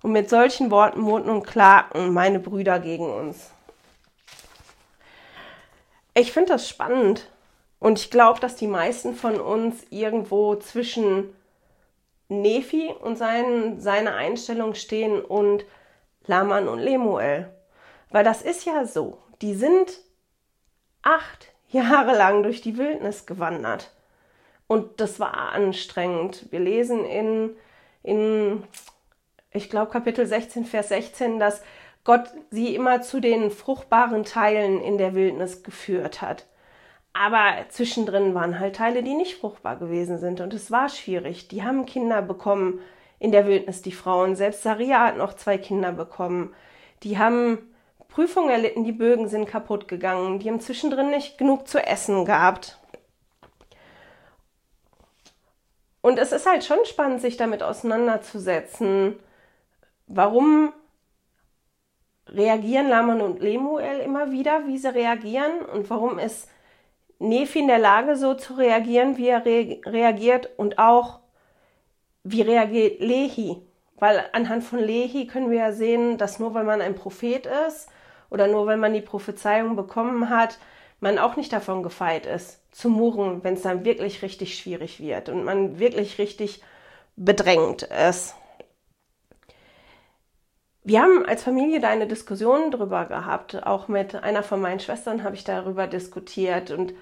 Und 0.02 0.14
mit 0.14 0.30
solchen 0.30 0.72
Worten 0.72 1.02
murrten 1.02 1.30
und 1.30 1.44
klagten 1.44 2.14
meine 2.14 2.40
Brüder 2.40 2.80
gegen 2.80 3.12
uns. 3.12 3.52
Ich 6.14 6.32
finde 6.32 6.54
das 6.54 6.70
spannend 6.70 7.30
und 7.80 8.00
ich 8.00 8.12
glaube, 8.12 8.40
dass 8.40 8.56
die 8.56 8.68
meisten 8.68 9.16
von 9.16 9.40
uns 9.40 9.86
irgendwo 9.90 10.56
zwischen 10.56 11.36
Nephi 12.30 12.94
und 13.02 13.18
sein, 13.18 13.80
seiner 13.80 14.16
Einstellung 14.16 14.74
stehen 14.74 15.22
und 15.22 15.66
Laman 16.26 16.68
und 16.68 16.80
Lemuel. 16.80 17.50
Weil 18.10 18.24
das 18.24 18.42
ist 18.42 18.66
ja 18.66 18.86
so. 18.86 19.20
Die 19.42 19.54
sind 19.54 20.00
acht 21.02 21.54
Jahre 21.70 22.16
lang 22.16 22.44
durch 22.44 22.62
die 22.62 22.78
Wildnis 22.78 23.26
gewandert. 23.26 23.92
Und 24.68 25.00
das 25.00 25.20
war 25.20 25.52
anstrengend. 25.52 26.52
Wir 26.52 26.60
lesen 26.60 27.06
in, 27.06 27.56
in 28.02 28.64
ich 29.52 29.70
glaube, 29.70 29.92
Kapitel 29.92 30.26
16, 30.26 30.66
Vers 30.66 30.90
16, 30.90 31.40
dass 31.40 31.62
Gott 32.04 32.30
sie 32.50 32.76
immer 32.76 33.02
zu 33.02 33.20
den 33.20 33.52
fruchtbaren 33.52 34.24
Teilen 34.24 34.82
in 34.82 34.98
der 34.98 35.14
Wildnis 35.14 35.64
geführt 35.64 36.22
hat. 36.22 36.48
Aber 37.18 37.54
zwischendrin 37.70 38.36
waren 38.36 38.60
halt 38.60 38.76
Teile, 38.76 39.02
die 39.02 39.14
nicht 39.14 39.38
fruchtbar 39.38 39.78
gewesen 39.78 40.18
sind. 40.18 40.42
Und 40.42 40.54
es 40.54 40.70
war 40.70 40.90
schwierig. 40.90 41.48
Die 41.48 41.64
haben 41.64 41.86
Kinder 41.86 42.22
bekommen 42.22 42.82
in 43.20 43.32
der 43.32 43.48
Wildnis, 43.48 43.82
die 43.82 43.94
Frauen. 43.94 44.36
Selbst 44.36 44.64
Saria 44.64 45.00
hat 45.00 45.16
noch 45.16 45.34
zwei 45.34 45.58
Kinder 45.58 45.94
bekommen. 45.94 46.54
Die 47.04 47.18
haben 47.18 47.74
Prüfungen 48.10 48.50
erlitten, 48.50 48.84
die 48.84 48.92
Bögen 48.92 49.30
sind 49.30 49.48
kaputt 49.48 49.88
gegangen. 49.88 50.40
Die 50.40 50.50
haben 50.50 50.60
zwischendrin 50.60 51.10
nicht 51.10 51.38
genug 51.38 51.70
zu 51.70 51.80
essen 51.80 52.26
gehabt. 52.26 52.80
Und 56.02 56.20
es 56.20 56.34
ist 56.34 56.46
halt 56.46 56.66
schon 56.66 56.84
spannend, 56.84 57.22
sich 57.22 57.38
damit 57.38 57.64
auseinanderzusetzen. 57.64 59.16
Warum 60.08 60.74
reagieren 62.28 62.90
Laman 62.90 63.22
und 63.22 63.40
Lemuel 63.40 64.00
immer 64.00 64.32
wieder, 64.32 64.68
wie 64.68 64.78
sie 64.78 64.94
reagieren 64.94 65.62
und 65.74 65.90
warum 65.90 66.20
ist 66.20 66.50
Nephi 67.20 67.60
in 67.60 67.68
der 67.68 67.80
Lage, 67.80 68.16
so 68.16 68.34
zu 68.34 68.54
reagieren, 68.56 69.18
wie 69.18 69.28
er 69.28 69.46
re 69.46 69.82
reagiert 69.86 70.50
und 70.58 70.78
auch 70.80 71.20
wie 72.24 72.42
reagiert 72.42 73.00
Lehi, 73.02 73.62
Weil 73.98 74.26
anhand 74.34 74.64
von 74.64 74.80
Lehi 74.80 75.28
können 75.28 75.52
wir 75.52 75.60
ja 75.60 75.72
sehen, 75.72 76.18
dass 76.18 76.40
nur 76.40 76.54
weil 76.54 76.66
man 76.66 76.82
ein 76.82 76.96
Prophet 76.96 77.46
ist 77.68 77.88
oder 78.30 78.48
nur 78.48 78.66
weil 78.66 78.78
man 78.78 78.94
die 78.94 79.02
Prophezeiung 79.02 79.76
bekommen 79.76 80.30
hat, 80.30 80.58
man 81.00 81.18
auch 81.20 81.36
nicht 81.38 81.54
davon 81.54 81.84
gefeit 81.84 82.26
ist, 82.26 82.60
zu 82.72 82.90
murren, 82.90 83.44
wenn 83.44 83.54
es 83.56 83.62
dann 83.62 83.86
wirklich 83.86 84.22
richtig 84.22 84.58
schwierig 84.58 85.00
wird 85.00 85.30
und 85.30 85.44
man 85.44 85.80
wirklich 85.80 86.18
richtig 86.18 86.62
bedrängt 87.16 87.84
ist. 87.84 88.36
Wir 90.88 91.02
haben 91.02 91.26
als 91.26 91.42
Familie 91.42 91.80
da 91.80 91.90
eine 91.90 92.06
Diskussion 92.06 92.70
drüber 92.70 93.06
gehabt. 93.06 93.66
Auch 93.66 93.88
mit 93.88 94.14
einer 94.14 94.44
von 94.44 94.62
meinen 94.62 94.80
Schwestern 94.80 95.24
habe 95.24 95.34
ich 95.34 95.44
darüber 95.44 95.88
diskutiert. 95.88 96.70
Und 96.70 96.94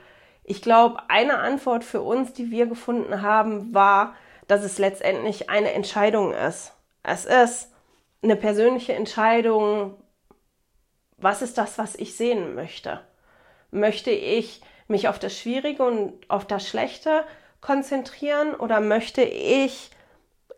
ich 0.46 0.62
glaube, 0.62 1.02
eine 1.10 1.40
Antwort 1.40 1.84
für 1.84 2.02
uns, 2.02 2.32
die 2.32 2.50
wir 2.50 2.66
gefunden 2.66 3.22
haben, 3.22 3.74
war, 3.74 4.16
dass 4.48 4.63
es 4.63 4.78
letztendlich 4.78 5.50
eine 5.50 5.74
Entscheidung 5.74 6.34
ist. 6.34 6.72
Es 7.04 7.25
ist 7.25 7.74
eine 8.22 8.38
persönliche 8.38 8.94
Entscheidung, 8.94 9.96
was 11.18 11.42
ist 11.42 11.58
das, 11.58 11.78
was 11.78 11.96
ich 11.96 12.16
sehen 12.16 12.56
möchte? 12.56 13.02
Möchte 13.70 14.12
ich 14.12 14.62
mich 14.88 15.10
auf 15.10 15.20
das 15.20 15.38
Schwierige 15.38 15.84
und 15.84 16.13
auf 16.30 16.48
das 16.48 16.66
Schlechte 16.66 17.25
konzentrieren 17.60 18.56
oder 18.56 18.80
möchte 18.80 19.24
ich 19.24 19.92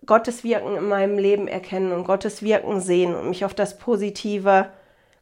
Gottes 0.05 0.43
Wirken 0.43 0.75
in 0.75 0.87
meinem 0.87 1.17
Leben 1.17 1.47
erkennen 1.47 1.91
und 1.91 2.05
Gottes 2.05 2.41
Wirken 2.41 2.81
sehen 2.81 3.15
und 3.15 3.29
mich 3.29 3.45
auf 3.45 3.53
das 3.53 3.77
Positive 3.77 4.69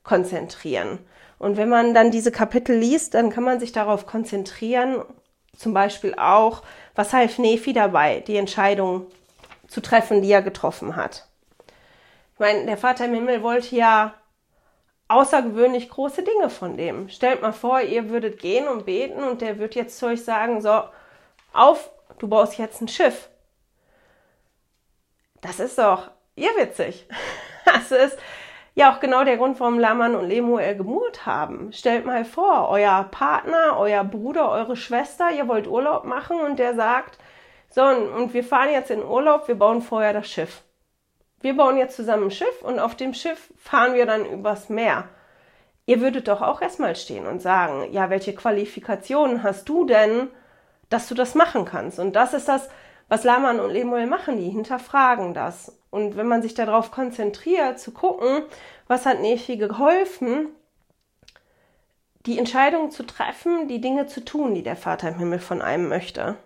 konzentrieren? 0.03 0.99
Und 1.39 1.57
wenn 1.57 1.69
man 1.69 1.93
dann 1.93 2.11
diese 2.11 2.31
Kapitel 2.31 2.75
liest, 2.75 3.13
dann 3.13 3.29
kann 3.29 3.43
man 3.43 3.59
sich 3.59 3.71
darauf 3.71 4.05
konzentrieren, 4.05 5.03
zum 5.57 5.73
Beispiel 5.73 6.15
auch, 6.15 6.63
was 6.95 7.13
half 7.13 7.37
Nephi 7.37 7.73
dabei, 7.73 8.21
die 8.21 8.37
Entscheidung 8.37 9.07
zu 9.67 9.81
treffen, 9.81 10.21
die 10.21 10.31
er 10.31 10.41
getroffen 10.41 10.95
hat. 10.95 11.27
Ich 12.33 12.39
meine, 12.39 12.65
der 12.65 12.77
Vater 12.77 13.05
im 13.05 13.13
Himmel 13.13 13.43
wollte 13.43 13.75
ja 13.75 14.13
außergewöhnlich 15.07 15.89
große 15.89 16.23
Dinge 16.23 16.49
von 16.49 16.77
dem. 16.77 17.09
Stellt 17.09 17.41
mal 17.41 17.53
vor, 17.53 17.81
ihr 17.81 18.09
würdet 18.09 18.39
gehen 18.39 18.67
und 18.67 18.85
beten 18.85 19.23
und 19.23 19.41
der 19.41 19.59
wird 19.59 19.75
jetzt 19.75 19.97
zu 19.97 20.07
euch 20.07 20.23
sagen, 20.23 20.61
so, 20.61 20.83
auf, 21.53 21.91
du 22.19 22.27
baust 22.27 22.57
jetzt 22.57 22.81
ein 22.81 22.87
Schiff. 22.87 23.29
Das 25.43 25.59
ist 25.59 25.77
doch 25.77 26.09
irrwitzig. 26.35 27.07
Das 27.65 27.91
ist 27.91 28.17
ja 28.75 28.93
auch 28.93 28.99
genau 28.99 29.23
der 29.23 29.37
Grund, 29.37 29.57
warum 29.61 29.79
Laman 29.79 30.15
und 30.15 30.27
Lemuel 30.27 30.75
gemurt 30.75 31.25
haben. 31.25 31.71
Stellt 31.71 32.05
mal 32.05 32.25
vor, 32.25 32.67
euer 32.67 33.07
Partner, 33.09 33.77
euer 33.77 34.03
Bruder, 34.03 34.51
eure 34.51 34.75
Schwester, 34.75 35.31
ihr 35.31 35.47
wollt 35.47 35.65
Urlaub 35.65 36.03
machen 36.03 36.41
und 36.41 36.59
der 36.59 36.75
sagt, 36.75 37.17
so, 37.69 37.81
und 37.81 38.33
wir 38.33 38.43
fahren 38.43 38.69
jetzt 38.69 38.91
in 38.91 39.01
Urlaub, 39.01 39.47
wir 39.47 39.55
bauen 39.55 39.81
vorher 39.81 40.11
das 40.11 40.27
Schiff 40.27 40.61
wir 41.43 41.57
bauen 41.57 41.77
jetzt 41.77 41.97
zusammen 41.97 42.25
ein 42.25 42.31
Schiff 42.31 42.61
und 42.61 42.79
auf 42.79 42.95
dem 42.95 43.13
Schiff 43.13 43.53
fahren 43.57 43.93
wir 43.93 44.05
dann 44.05 44.25
übers 44.25 44.69
Meer. 44.69 45.09
Ihr 45.85 45.99
würdet 45.99 46.29
doch 46.29 46.41
auch 46.41 46.61
erstmal 46.61 46.95
stehen 46.95 47.27
und 47.27 47.41
sagen, 47.41 47.91
ja, 47.91 48.09
welche 48.09 48.33
Qualifikationen 48.33 49.43
hast 49.43 49.67
du 49.67 49.85
denn, 49.85 50.29
dass 50.89 51.09
du 51.09 51.15
das 51.15 51.35
machen 51.35 51.65
kannst? 51.65 51.99
Und 51.99 52.15
das 52.15 52.33
ist 52.33 52.47
das, 52.47 52.69
was 53.09 53.23
Laman 53.23 53.59
und 53.59 53.71
Lemuel 53.71 54.07
machen, 54.07 54.37
die 54.37 54.49
hinterfragen 54.49 55.33
das. 55.33 55.77
Und 55.89 56.17
wenn 56.17 56.27
man 56.27 56.41
sich 56.41 56.53
darauf 56.53 56.91
konzentriert, 56.91 57.79
zu 57.79 57.91
gucken, 57.91 58.43
was 58.87 59.05
hat 59.05 59.21
Nephi 59.21 59.57
geholfen, 59.57 60.49
die 62.25 62.39
Entscheidung 62.39 62.91
zu 62.91 63.03
treffen, 63.03 63.67
die 63.67 63.81
Dinge 63.81 64.07
zu 64.07 64.23
tun, 64.23 64.55
die 64.55 64.63
der 64.63 64.75
Vater 64.75 65.09
im 65.09 65.19
Himmel 65.19 65.39
von 65.39 65.61
einem 65.61 65.89
möchte. 65.89 66.37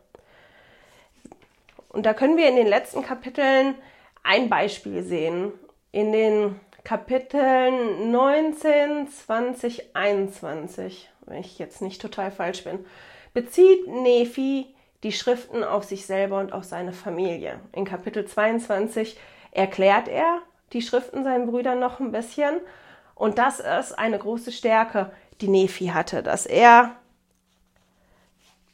Und 1.90 2.06
da 2.06 2.14
können 2.14 2.38
wir 2.38 2.50
in 2.50 2.56
den 2.56 2.68
letzten 2.68 3.04
Kapiteln 3.04 3.76
ein 4.24 4.50
Beispiel 4.50 5.04
sehen. 5.04 5.54
In 5.92 6.12
den 6.12 6.60
Kapiteln 6.84 8.12
19, 8.12 9.08
20, 9.10 9.96
21, 9.96 11.10
wenn 11.26 11.40
ich 11.40 11.60
jetzt 11.60 11.82
nicht 11.82 12.02
total 12.02 12.32
falsch 12.32 12.64
bin, 12.64 12.86
bezieht 13.34 13.88
Nephi 13.88 14.74
die 15.04 15.12
Schriften 15.12 15.64
auf 15.64 15.84
sich 15.84 16.06
selber 16.06 16.40
und 16.40 16.54
auf 16.54 16.64
seine 16.64 16.94
Familie. 16.94 17.60
In 17.72 17.86
Kapitel 17.86 18.26
22 18.26 19.20
erklärt 19.52 20.08
er 20.08 20.42
die 20.74 20.82
Schriften 20.82 21.24
seinen 21.24 21.48
Brüdern 21.48 21.80
noch 21.80 22.00
ein 22.00 22.12
bisschen. 22.12 22.60
Und 23.16 23.38
das 23.38 23.60
ist 23.60 23.98
eine 23.98 24.18
große 24.20 24.52
Stärke, 24.52 25.12
die 25.42 25.48
Nephi 25.48 25.88
hatte, 25.88 26.24
dass 26.24 26.46
er 26.46 26.96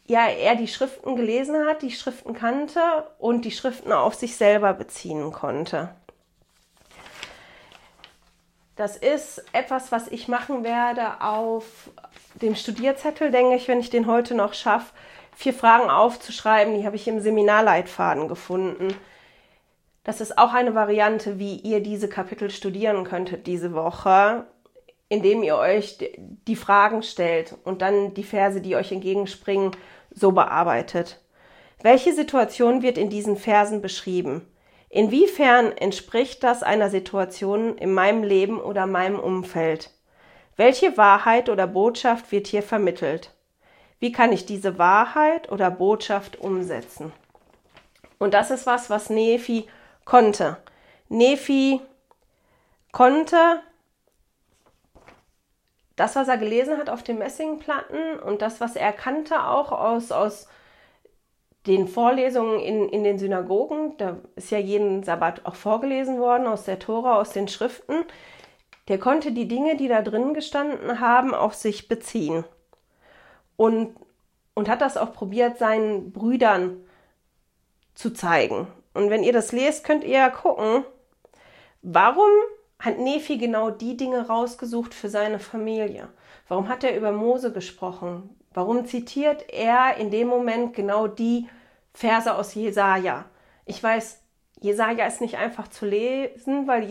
ja, 0.05 0.27
er 0.27 0.55
die 0.55 0.67
Schriften 0.67 1.15
gelesen 1.15 1.65
hat, 1.65 1.81
die 1.81 1.91
Schriften 1.91 2.33
kannte 2.33 2.81
und 3.19 3.45
die 3.45 3.51
Schriften 3.51 3.93
auf 3.93 4.15
sich 4.15 4.35
selber 4.35 4.73
beziehen 4.73 5.31
konnte. 5.31 5.95
Das 8.75 8.97
ist 8.97 9.45
etwas, 9.53 9.91
was 9.91 10.07
ich 10.07 10.27
machen 10.27 10.63
werde 10.63 11.21
auf 11.21 11.65
dem 12.41 12.55
Studierzettel, 12.55 13.31
denke 13.31 13.55
ich, 13.55 13.67
wenn 13.67 13.79
ich 13.79 13.91
den 13.91 14.07
heute 14.07 14.35
noch 14.35 14.53
schaffe, 14.55 14.93
vier 15.35 15.53
Fragen 15.53 15.89
aufzuschreiben. 15.89 16.75
Die 16.75 16.85
habe 16.85 16.95
ich 16.95 17.07
im 17.07 17.19
Seminarleitfaden 17.19 18.27
gefunden. 18.27 18.93
Das 20.03 20.19
ist 20.19 20.37
auch 20.37 20.53
eine 20.53 20.75
Variante, 20.75 21.39
wie 21.39 21.55
ihr 21.55 21.81
diese 21.81 22.09
Kapitel 22.09 22.49
studieren 22.49 23.05
könntet 23.05 23.47
diese 23.47 23.73
Woche, 23.73 24.45
indem 25.07 25.43
ihr 25.43 25.57
euch 25.57 25.97
die 26.47 26.55
Fragen 26.55 27.03
stellt 27.03 27.55
und 27.63 27.81
dann 27.81 28.13
die 28.13 28.23
Verse, 28.23 28.59
die 28.59 28.75
euch 28.75 28.91
entgegenspringen, 28.91 29.71
so 30.11 30.31
bearbeitet. 30.31 31.21
Welche 31.81 32.13
Situation 32.13 32.81
wird 32.81 32.97
in 32.97 33.09
diesen 33.09 33.37
Versen 33.37 33.81
beschrieben? 33.81 34.47
Inwiefern 34.89 35.71
entspricht 35.71 36.43
das 36.43 36.63
einer 36.63 36.89
Situation 36.89 37.77
in 37.77 37.93
meinem 37.93 38.23
Leben 38.23 38.59
oder 38.59 38.85
meinem 38.85 39.19
Umfeld? 39.19 39.89
Welche 40.55 40.97
Wahrheit 40.97 41.49
oder 41.49 41.65
Botschaft 41.65 42.31
wird 42.31 42.47
hier 42.47 42.61
vermittelt? 42.61 43.31
Wie 44.03 44.11
kann 44.11 44.33
ich 44.33 44.45
diese 44.45 44.77
Wahrheit 44.77 45.49
oder 45.49 45.71
Botschaft 45.71 46.37
umsetzen? 46.37 47.13
Und 48.19 48.33
das 48.33 48.51
ist 48.51 48.65
was, 48.65 48.89
was 48.89 49.09
Nephi 49.09 49.65
konnte. 50.03 50.57
Nephi 51.07 51.79
konnte 52.91 53.61
das, 55.95 56.17
was 56.17 56.27
er 56.27 56.37
gelesen 56.37 56.77
hat 56.77 56.89
auf 56.89 57.03
den 57.03 57.17
Messingplatten 57.17 58.19
und 58.19 58.41
das, 58.41 58.59
was 58.59 58.75
er 58.75 58.91
kannte 58.91 59.47
auch 59.47 59.71
aus, 59.71 60.11
aus 60.11 60.49
den 61.65 61.87
Vorlesungen 61.87 62.59
in, 62.59 62.89
in 62.89 63.05
den 63.05 63.17
Synagogen, 63.17 63.95
da 63.99 64.17
ist 64.35 64.51
ja 64.51 64.57
jeden 64.57 65.03
Sabbat 65.03 65.45
auch 65.45 65.55
vorgelesen 65.55 66.19
worden 66.19 66.47
aus 66.47 66.65
der 66.65 66.79
Tora, 66.79 67.21
aus 67.21 67.29
den 67.29 67.47
Schriften, 67.47 68.03
der 68.89 68.99
konnte 68.99 69.31
die 69.31 69.47
Dinge, 69.47 69.77
die 69.77 69.87
da 69.87 70.01
drin 70.01 70.33
gestanden 70.33 70.99
haben, 70.99 71.33
auf 71.33 71.53
sich 71.53 71.87
beziehen. 71.87 72.43
Und, 73.55 73.95
und 74.53 74.69
hat 74.69 74.81
das 74.81 74.97
auch 74.97 75.13
probiert, 75.13 75.57
seinen 75.57 76.11
Brüdern 76.11 76.77
zu 77.95 78.11
zeigen. 78.11 78.67
Und 78.93 79.09
wenn 79.09 79.23
ihr 79.23 79.33
das 79.33 79.51
lest, 79.51 79.83
könnt 79.83 80.03
ihr 80.03 80.17
ja 80.17 80.29
gucken, 80.29 80.83
warum 81.81 82.29
hat 82.79 82.99
Nephi 82.99 83.37
genau 83.37 83.69
die 83.69 83.97
Dinge 83.97 84.27
rausgesucht 84.27 84.93
für 84.93 85.09
seine 85.09 85.39
Familie? 85.39 86.09
Warum 86.47 86.67
hat 86.67 86.83
er 86.83 86.97
über 86.97 87.11
Mose 87.11 87.51
gesprochen? 87.51 88.29
Warum 88.53 88.85
zitiert 88.85 89.45
er 89.51 89.97
in 89.97 90.11
dem 90.11 90.27
Moment 90.27 90.75
genau 90.75 91.07
die 91.07 91.47
Verse 91.93 92.33
aus 92.33 92.53
Jesaja? 92.53 93.25
Ich 93.65 93.81
weiß, 93.81 94.21
Jesaja 94.59 95.05
ist 95.05 95.21
nicht 95.21 95.37
einfach 95.37 95.67
zu 95.67 95.85
lesen, 95.85 96.67
weil 96.67 96.87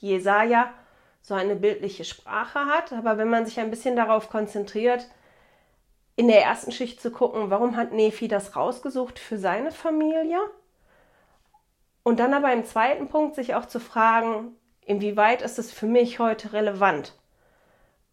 Jesaja 0.00 0.70
so 1.22 1.34
eine 1.34 1.56
bildliche 1.56 2.04
Sprache 2.04 2.60
hat, 2.60 2.92
aber 2.92 3.18
wenn 3.18 3.28
man 3.28 3.44
sich 3.44 3.60
ein 3.60 3.70
bisschen 3.70 3.96
darauf 3.96 4.30
konzentriert, 4.30 5.08
in 6.20 6.28
der 6.28 6.42
ersten 6.42 6.70
Schicht 6.70 7.00
zu 7.00 7.10
gucken, 7.10 7.48
warum 7.48 7.76
hat 7.76 7.92
Nephi 7.92 8.28
das 8.28 8.54
rausgesucht 8.54 9.18
für 9.18 9.38
seine 9.38 9.72
Familie? 9.72 10.38
Und 12.02 12.20
dann 12.20 12.34
aber 12.34 12.52
im 12.52 12.66
zweiten 12.66 13.08
Punkt 13.08 13.36
sich 13.36 13.54
auch 13.54 13.64
zu 13.64 13.80
fragen, 13.80 14.54
inwieweit 14.84 15.40
ist 15.40 15.58
es 15.58 15.72
für 15.72 15.86
mich 15.86 16.18
heute 16.18 16.52
relevant? 16.52 17.14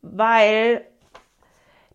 Weil 0.02 0.86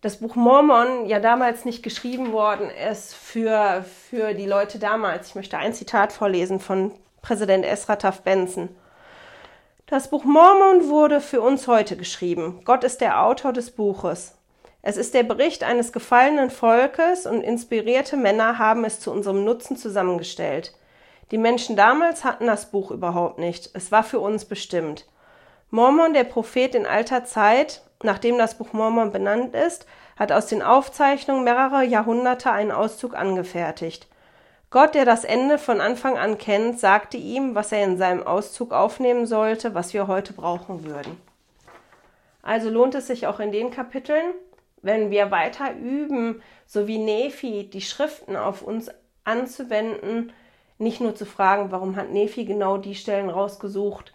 das 0.01 0.17
Buch 0.17 0.35
Mormon 0.35 1.07
ja 1.07 1.19
damals 1.19 1.65
nicht 1.65 1.81
geschrieben 1.81 2.31
worden 2.31 2.69
ist 2.69 3.15
für, 3.15 3.83
für 3.83 4.35
die 4.35 4.45
Leute 4.45 4.77
damals. 4.77 5.29
Ich 5.29 5.35
möchte 5.35 5.57
ein 5.57 5.73
Zitat 5.73 6.13
vorlesen 6.13 6.59
von 6.59 6.93
Präsident 7.23 7.65
Ezra 7.65 7.95
Taft 7.95 8.23
Benson. 8.23 8.69
Das 9.87 10.11
Buch 10.11 10.25
Mormon 10.25 10.89
wurde 10.89 11.21
für 11.21 11.41
uns 11.41 11.67
heute 11.67 11.97
geschrieben. 11.97 12.61
Gott 12.65 12.83
ist 12.83 13.01
der 13.01 13.23
Autor 13.23 13.51
des 13.51 13.71
Buches. 13.71 14.37
Es 14.85 14.97
ist 14.97 15.13
der 15.13 15.23
Bericht 15.23 15.63
eines 15.63 15.93
gefallenen 15.93 16.49
Volkes 16.49 17.25
und 17.25 17.41
inspirierte 17.41 18.17
Männer 18.17 18.59
haben 18.59 18.83
es 18.83 18.99
zu 18.99 19.11
unserem 19.11 19.45
Nutzen 19.45 19.77
zusammengestellt. 19.77 20.73
Die 21.31 21.37
Menschen 21.37 21.77
damals 21.77 22.25
hatten 22.25 22.47
das 22.47 22.69
Buch 22.69 22.91
überhaupt 22.91 23.39
nicht. 23.39 23.69
Es 23.73 23.93
war 23.93 24.03
für 24.03 24.19
uns 24.19 24.43
bestimmt. 24.43 25.07
Mormon, 25.69 26.13
der 26.13 26.25
Prophet 26.25 26.75
in 26.75 26.85
alter 26.85 27.23
Zeit, 27.23 27.81
nachdem 28.03 28.37
das 28.37 28.57
Buch 28.57 28.73
Mormon 28.73 29.13
benannt 29.13 29.55
ist, 29.55 29.85
hat 30.17 30.33
aus 30.33 30.47
den 30.47 30.61
Aufzeichnungen 30.61 31.45
mehrerer 31.45 31.83
Jahrhunderte 31.83 32.51
einen 32.51 32.73
Auszug 32.73 33.15
angefertigt. 33.15 34.07
Gott, 34.69 34.95
der 34.95 35.05
das 35.05 35.23
Ende 35.23 35.59
von 35.59 35.79
Anfang 35.79 36.17
an 36.17 36.37
kennt, 36.37 36.77
sagte 36.77 37.15
ihm, 37.15 37.55
was 37.55 37.71
er 37.71 37.85
in 37.85 37.97
seinem 37.97 38.27
Auszug 38.27 38.73
aufnehmen 38.73 39.27
sollte, 39.27 39.73
was 39.73 39.93
wir 39.93 40.07
heute 40.07 40.33
brauchen 40.33 40.83
würden. 40.83 41.21
Also 42.41 42.69
lohnt 42.69 42.95
es 42.95 43.07
sich 43.07 43.27
auch 43.27 43.39
in 43.39 43.53
den 43.53 43.71
Kapiteln, 43.71 44.33
wenn 44.83 45.09
wir 45.09 45.31
weiter 45.31 45.73
üben, 45.73 46.43
so 46.67 46.87
wie 46.87 46.99
Nephi, 46.99 47.69
die 47.69 47.81
Schriften 47.81 48.35
auf 48.35 48.61
uns 48.61 48.91
anzuwenden, 49.23 50.31
nicht 50.77 51.01
nur 51.01 51.15
zu 51.15 51.25
fragen, 51.25 51.71
warum 51.71 51.95
hat 51.95 52.11
Nephi 52.11 52.45
genau 52.45 52.77
die 52.77 52.93
Stellen 52.93 53.29
rausgesucht 53.29 54.13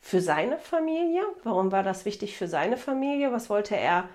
für 0.00 0.20
seine 0.20 0.58
Familie, 0.58 1.22
warum 1.42 1.72
war 1.72 1.82
das 1.82 2.04
wichtig 2.04 2.36
für 2.36 2.46
seine 2.46 2.76
Familie, 2.76 3.32
was 3.32 3.48
wollte 3.48 3.76
er 3.76 4.08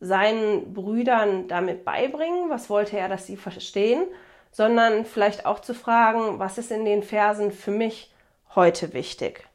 seinen 0.00 0.72
Brüdern 0.72 1.46
damit 1.46 1.84
beibringen, 1.84 2.48
was 2.48 2.70
wollte 2.70 2.98
er, 2.98 3.08
dass 3.08 3.26
sie 3.26 3.36
verstehen, 3.36 4.06
sondern 4.50 5.04
vielleicht 5.04 5.44
auch 5.44 5.60
zu 5.60 5.74
fragen, 5.74 6.38
was 6.38 6.58
ist 6.58 6.72
in 6.72 6.84
den 6.84 7.02
Versen 7.02 7.52
für 7.52 7.70
mich 7.70 8.10
heute 8.54 8.94
wichtig. 8.94 9.46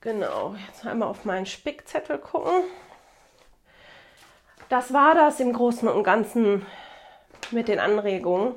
Genau, 0.00 0.54
jetzt 0.68 0.86
einmal 0.86 1.08
auf 1.08 1.24
meinen 1.24 1.46
Spickzettel 1.46 2.18
gucken. 2.18 2.62
Das 4.68 4.92
war 4.92 5.14
das 5.14 5.40
im 5.40 5.54
Großen 5.54 5.88
und 5.88 6.04
Ganzen 6.04 6.66
mit 7.50 7.68
den 7.68 7.80
Anregungen. 7.80 8.54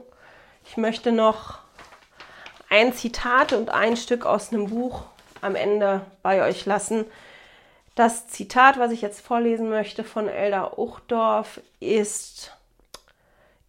Ich 0.66 0.76
möchte 0.76 1.14
noch 1.14 1.60
ein 2.70 2.92
Zitat 2.92 3.54
und 3.54 3.70
ein 3.70 3.96
Stück 3.96 4.26
aus 4.26 4.52
einem 4.52 4.68
Buch 4.68 5.04
am 5.40 5.56
Ende 5.56 6.02
bei 6.22 6.46
euch 6.46 6.66
lassen. 6.66 7.06
Das 7.96 8.28
Zitat, 8.28 8.78
was 8.78 8.92
ich 8.92 9.02
jetzt 9.02 9.22
vorlesen 9.22 9.70
möchte 9.70 10.04
von 10.04 10.28
Elda 10.28 10.74
Uchdorf, 10.76 11.62
ist 11.80 12.58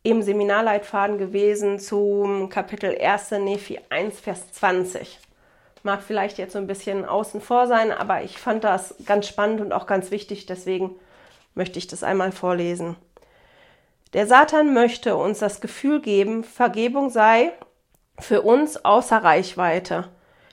im 0.03 0.23
Seminarleitfaden 0.23 1.19
gewesen 1.19 1.79
zum 1.79 2.49
Kapitel 2.49 2.97
1. 3.01 3.33
Nephi 3.33 3.79
1, 3.89 4.19
Vers 4.19 4.51
20. 4.53 5.21
Mag 5.85 6.03
vielleicht 6.03 6.39
jetzt 6.39 6.55
so 6.55 6.59
ein 6.59 6.67
bisschen 6.67 7.05
außen 7.05 7.41
vor 7.41 7.69
sein, 7.69 7.93
aber 7.93 8.23
ich 8.23 8.37
fand 8.37 8.65
das 8.65 8.97
ganz 9.05 9.29
spannend 9.29 9.61
und 9.61 9.73
auch 9.73 9.87
ganz 9.87 10.11
wichtig, 10.11 10.47
deswegen 10.47 10.97
möchte 11.55 11.79
ich 11.79 11.87
das 11.87 12.03
einmal 12.03 12.33
vorlesen. 12.33 12.97
Der 14.13 14.27
Satan 14.27 14.75
möchte 14.75 15.17
uns 15.17 15.39
das 15.39 15.61
Gefühl 15.61 16.01
geben, 16.01 16.45
Vergebung 16.45 17.11
sei 17.11 17.53
für 18.19 18.43
uns 18.43 18.85
außer 18.85 19.19
Reichweite. 19.19 20.09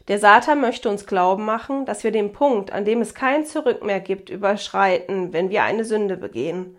Der 0.07 0.17
Satan 0.17 0.61
möchte 0.61 0.89
uns 0.89 1.05
glauben 1.05 1.45
machen, 1.45 1.85
dass 1.85 2.03
wir 2.03 2.11
den 2.11 2.31
Punkt, 2.31 2.71
an 2.71 2.85
dem 2.85 3.01
es 3.01 3.13
kein 3.13 3.45
Zurück 3.45 3.83
mehr 3.83 3.99
gibt, 3.99 4.29
überschreiten, 4.29 5.33
wenn 5.33 5.49
wir 5.49 5.63
eine 5.63 5.85
Sünde 5.85 6.17
begehen. 6.17 6.77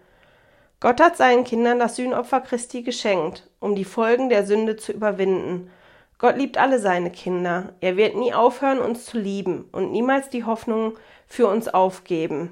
Gott 0.80 1.00
hat 1.00 1.16
seinen 1.16 1.44
Kindern 1.44 1.78
das 1.78 1.96
Sühnopfer 1.96 2.40
Christi 2.40 2.82
geschenkt, 2.82 3.48
um 3.60 3.76
die 3.76 3.84
Folgen 3.84 4.30
der 4.30 4.46
Sünde 4.46 4.76
zu 4.76 4.92
überwinden. 4.92 5.70
Gott 6.18 6.38
liebt 6.38 6.58
alle 6.58 6.78
seine 6.78 7.10
Kinder. 7.10 7.74
Er 7.80 7.96
wird 7.96 8.16
nie 8.16 8.32
aufhören, 8.32 8.78
uns 8.78 9.04
zu 9.04 9.18
lieben 9.18 9.68
und 9.72 9.92
niemals 9.92 10.30
die 10.30 10.44
Hoffnung 10.44 10.94
für 11.26 11.46
uns 11.46 11.68
aufgeben. 11.68 12.50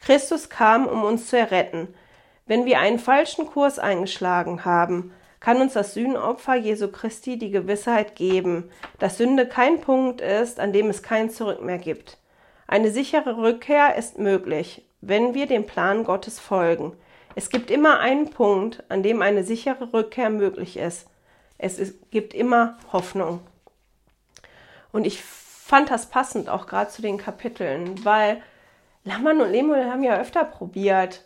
Christus 0.00 0.48
kam, 0.48 0.86
um 0.86 1.04
uns 1.04 1.28
zu 1.28 1.38
erretten. 1.38 1.94
Wenn 2.46 2.64
wir 2.64 2.80
einen 2.80 2.98
falschen 2.98 3.46
Kurs 3.46 3.78
eingeschlagen 3.78 4.64
haben, 4.64 5.12
kann 5.40 5.60
uns 5.60 5.72
das 5.72 5.94
Sühnopfer 5.94 6.54
Jesu 6.54 6.88
Christi 6.88 7.38
die 7.38 7.50
Gewissheit 7.50 8.14
geben, 8.14 8.70
dass 8.98 9.16
Sünde 9.16 9.46
kein 9.46 9.80
Punkt 9.80 10.20
ist, 10.20 10.60
an 10.60 10.72
dem 10.72 10.90
es 10.90 11.02
kein 11.02 11.30
Zurück 11.30 11.62
mehr 11.62 11.78
gibt. 11.78 12.18
Eine 12.66 12.90
sichere 12.90 13.38
Rückkehr 13.38 13.96
ist 13.96 14.18
möglich, 14.18 14.84
wenn 15.00 15.34
wir 15.34 15.46
dem 15.46 15.66
Plan 15.66 16.04
Gottes 16.04 16.38
folgen. 16.38 16.92
Es 17.34 17.48
gibt 17.48 17.70
immer 17.70 18.00
einen 18.00 18.30
Punkt, 18.30 18.84
an 18.88 19.02
dem 19.02 19.22
eine 19.22 19.44
sichere 19.44 19.92
Rückkehr 19.92 20.30
möglich 20.30 20.76
ist. 20.76 21.08
Es 21.56 21.94
gibt 22.10 22.34
immer 22.34 22.78
Hoffnung. 22.92 23.40
Und 24.92 25.06
ich 25.06 25.22
fand 25.22 25.90
das 25.90 26.06
passend 26.06 26.48
auch 26.48 26.66
gerade 26.66 26.90
zu 26.90 27.00
den 27.00 27.16
Kapiteln, 27.16 28.04
weil 28.04 28.42
Laman 29.04 29.40
und 29.40 29.50
Lemuel 29.50 29.90
haben 29.90 30.02
ja 30.02 30.18
öfter 30.18 30.44
probiert, 30.44 31.24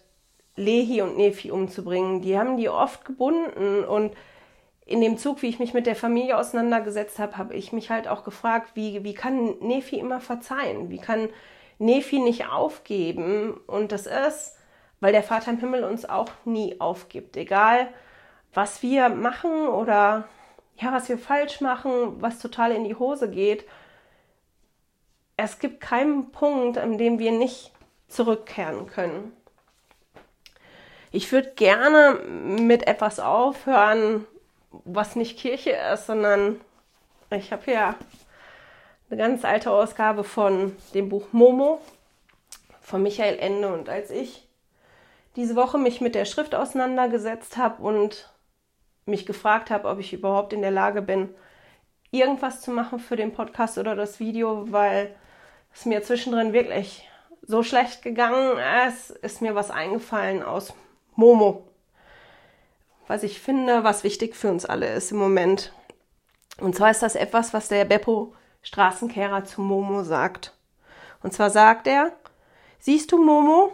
Lehi 0.56 1.02
und 1.02 1.16
Nephi 1.16 1.50
umzubringen. 1.50 2.20
Die 2.20 2.38
haben 2.38 2.56
die 2.56 2.68
oft 2.68 3.04
gebunden 3.04 3.84
und 3.84 4.14
in 4.86 5.00
dem 5.00 5.16
Zug, 5.16 5.42
wie 5.42 5.48
ich 5.48 5.58
mich 5.58 5.72
mit 5.72 5.86
der 5.86 5.96
Familie 5.96 6.36
auseinandergesetzt 6.36 7.18
habe, 7.18 7.38
habe 7.38 7.54
ich 7.54 7.72
mich 7.72 7.90
halt 7.90 8.06
auch 8.06 8.22
gefragt, 8.22 8.72
wie, 8.74 9.02
wie 9.02 9.14
kann 9.14 9.58
Nephi 9.60 9.98
immer 9.98 10.20
verzeihen? 10.20 10.90
Wie 10.90 10.98
kann 10.98 11.30
Nephi 11.78 12.18
nicht 12.18 12.46
aufgeben? 12.48 13.54
Und 13.66 13.92
das 13.92 14.06
ist, 14.06 14.56
weil 15.00 15.12
der 15.12 15.22
Vater 15.22 15.52
im 15.52 15.58
Himmel 15.58 15.84
uns 15.84 16.04
auch 16.04 16.28
nie 16.44 16.80
aufgibt. 16.80 17.36
Egal, 17.36 17.88
was 18.52 18.82
wir 18.82 19.08
machen 19.08 19.68
oder 19.68 20.28
ja, 20.76 20.92
was 20.92 21.08
wir 21.08 21.18
falsch 21.18 21.60
machen, 21.60 22.20
was 22.20 22.38
total 22.38 22.72
in 22.72 22.84
die 22.84 22.96
Hose 22.96 23.30
geht. 23.30 23.64
Es 25.36 25.58
gibt 25.58 25.80
keinen 25.80 26.30
Punkt, 26.30 26.78
an 26.78 26.98
dem 26.98 27.18
wir 27.18 27.32
nicht 27.32 27.72
zurückkehren 28.08 28.86
können. 28.86 29.32
Ich 31.10 31.30
würde 31.32 31.52
gerne 31.54 32.14
mit 32.24 32.86
etwas 32.86 33.20
aufhören, 33.20 34.26
was 34.84 35.16
nicht 35.16 35.38
Kirche 35.38 35.70
ist, 35.92 36.06
sondern 36.06 36.60
ich 37.30 37.52
habe 37.52 37.64
hier 37.64 37.94
eine 39.10 39.18
ganz 39.18 39.44
alte 39.44 39.70
Ausgabe 39.70 40.24
von 40.24 40.76
dem 40.92 41.08
Buch 41.08 41.28
Momo 41.32 41.80
von 42.80 43.02
Michael 43.02 43.38
Ende. 43.38 43.72
Und 43.72 43.88
als 43.88 44.10
ich 44.10 44.46
diese 45.36 45.56
Woche 45.56 45.78
mich 45.78 46.00
mit 46.00 46.14
der 46.14 46.24
Schrift 46.24 46.54
auseinandergesetzt 46.54 47.56
habe 47.56 47.82
und 47.82 48.32
mich 49.06 49.26
gefragt 49.26 49.70
habe, 49.70 49.88
ob 49.88 49.98
ich 49.98 50.12
überhaupt 50.12 50.52
in 50.52 50.62
der 50.62 50.70
Lage 50.70 51.02
bin, 51.02 51.34
irgendwas 52.10 52.60
zu 52.60 52.70
machen 52.70 52.98
für 52.98 53.16
den 53.16 53.32
Podcast 53.32 53.78
oder 53.78 53.94
das 53.96 54.20
Video, 54.20 54.70
weil 54.72 55.14
es 55.74 55.84
mir 55.84 56.02
zwischendrin 56.02 56.52
wirklich 56.52 57.08
so 57.42 57.62
schlecht 57.62 58.02
gegangen 58.02 58.58
ist, 58.88 59.10
ist 59.10 59.42
mir 59.42 59.54
was 59.54 59.70
eingefallen 59.70 60.42
aus 60.42 60.72
Momo. 61.14 61.68
Was 63.06 63.22
ich 63.22 63.40
finde, 63.40 63.84
was 63.84 64.04
wichtig 64.04 64.34
für 64.34 64.50
uns 64.50 64.64
alle 64.64 64.92
ist 64.94 65.10
im 65.10 65.18
Moment. 65.18 65.72
Und 66.58 66.74
zwar 66.76 66.90
ist 66.90 67.02
das 67.02 67.16
etwas, 67.16 67.52
was 67.52 67.68
der 67.68 67.84
Beppo 67.84 68.34
Straßenkehrer 68.62 69.44
zu 69.44 69.60
Momo 69.60 70.04
sagt. 70.04 70.54
Und 71.22 71.34
zwar 71.34 71.50
sagt 71.50 71.86
er, 71.86 72.12
siehst 72.78 73.12
du 73.12 73.22
Momo, 73.22 73.72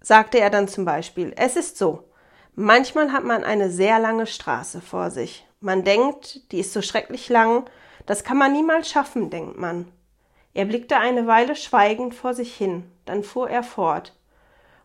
sagte 0.00 0.40
er 0.40 0.50
dann 0.50 0.66
zum 0.66 0.84
Beispiel, 0.84 1.32
es 1.36 1.54
ist 1.54 1.78
so, 1.78 2.08
manchmal 2.54 3.12
hat 3.12 3.24
man 3.24 3.44
eine 3.44 3.70
sehr 3.70 3.98
lange 4.00 4.26
Straße 4.26 4.80
vor 4.80 5.10
sich. 5.10 5.46
Man 5.60 5.84
denkt, 5.84 6.50
die 6.50 6.60
ist 6.60 6.72
so 6.72 6.82
schrecklich 6.82 7.28
lang, 7.28 7.68
das 8.06 8.24
kann 8.24 8.36
man 8.36 8.52
niemals 8.52 8.90
schaffen, 8.90 9.30
denkt 9.30 9.58
man. 9.58 9.92
Er 10.56 10.64
blickte 10.64 10.96
eine 10.96 11.26
Weile 11.26 11.54
schweigend 11.54 12.14
vor 12.14 12.32
sich 12.32 12.56
hin, 12.56 12.90
dann 13.04 13.24
fuhr 13.24 13.50
er 13.50 13.62
fort. 13.62 14.14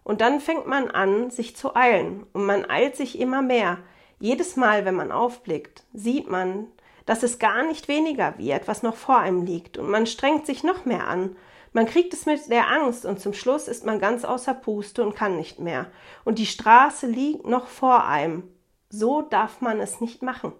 Und 0.04 0.20
dann 0.20 0.42
fängt 0.42 0.68
man 0.68 0.92
an, 0.92 1.30
sich 1.30 1.56
zu 1.56 1.78
eilen, 1.78 2.26
und 2.34 2.46
man 2.46 2.70
eilt 2.70 2.98
sich 2.98 3.18
immer 3.18 3.42
mehr. 3.42 3.78
Jedes 4.20 4.58
Mal, 4.58 4.84
wenn 4.84 4.96
man 4.96 5.14
aufblickt, 5.14 5.86
sieht 5.94 6.30
man, 6.30 6.68
dass 7.06 7.24
es 7.24 7.40
gar 7.40 7.64
nicht 7.64 7.88
weniger 7.88 8.38
wird, 8.38 8.68
was 8.68 8.84
noch 8.84 8.98
vor 8.98 9.20
einem 9.20 9.46
liegt, 9.46 9.78
und 9.78 9.90
man 9.90 10.08
strengt 10.08 10.46
sich 10.46 10.66
noch 10.66 10.84
mehr 10.84 11.08
an, 11.08 11.38
man 11.72 11.86
kriegt 11.86 12.14
es 12.14 12.26
mit 12.26 12.50
der 12.50 12.70
Angst 12.70 13.06
und 13.06 13.22
zum 13.22 13.32
Schluss 13.32 13.70
ist 13.70 13.86
man 13.86 14.02
ganz 14.02 14.26
außer 14.26 14.54
Puste 14.54 15.02
und 15.04 15.16
kann 15.16 15.38
nicht 15.38 15.60
mehr. 15.60 15.86
Und 16.26 16.38
die 16.38 16.48
Straße 16.48 17.08
liegt 17.08 17.48
noch 17.48 17.68
vor 17.68 18.06
einem. 18.06 18.44
So 18.90 19.22
darf 19.22 19.62
man 19.62 19.80
es 19.80 20.02
nicht 20.02 20.22
machen. 20.22 20.52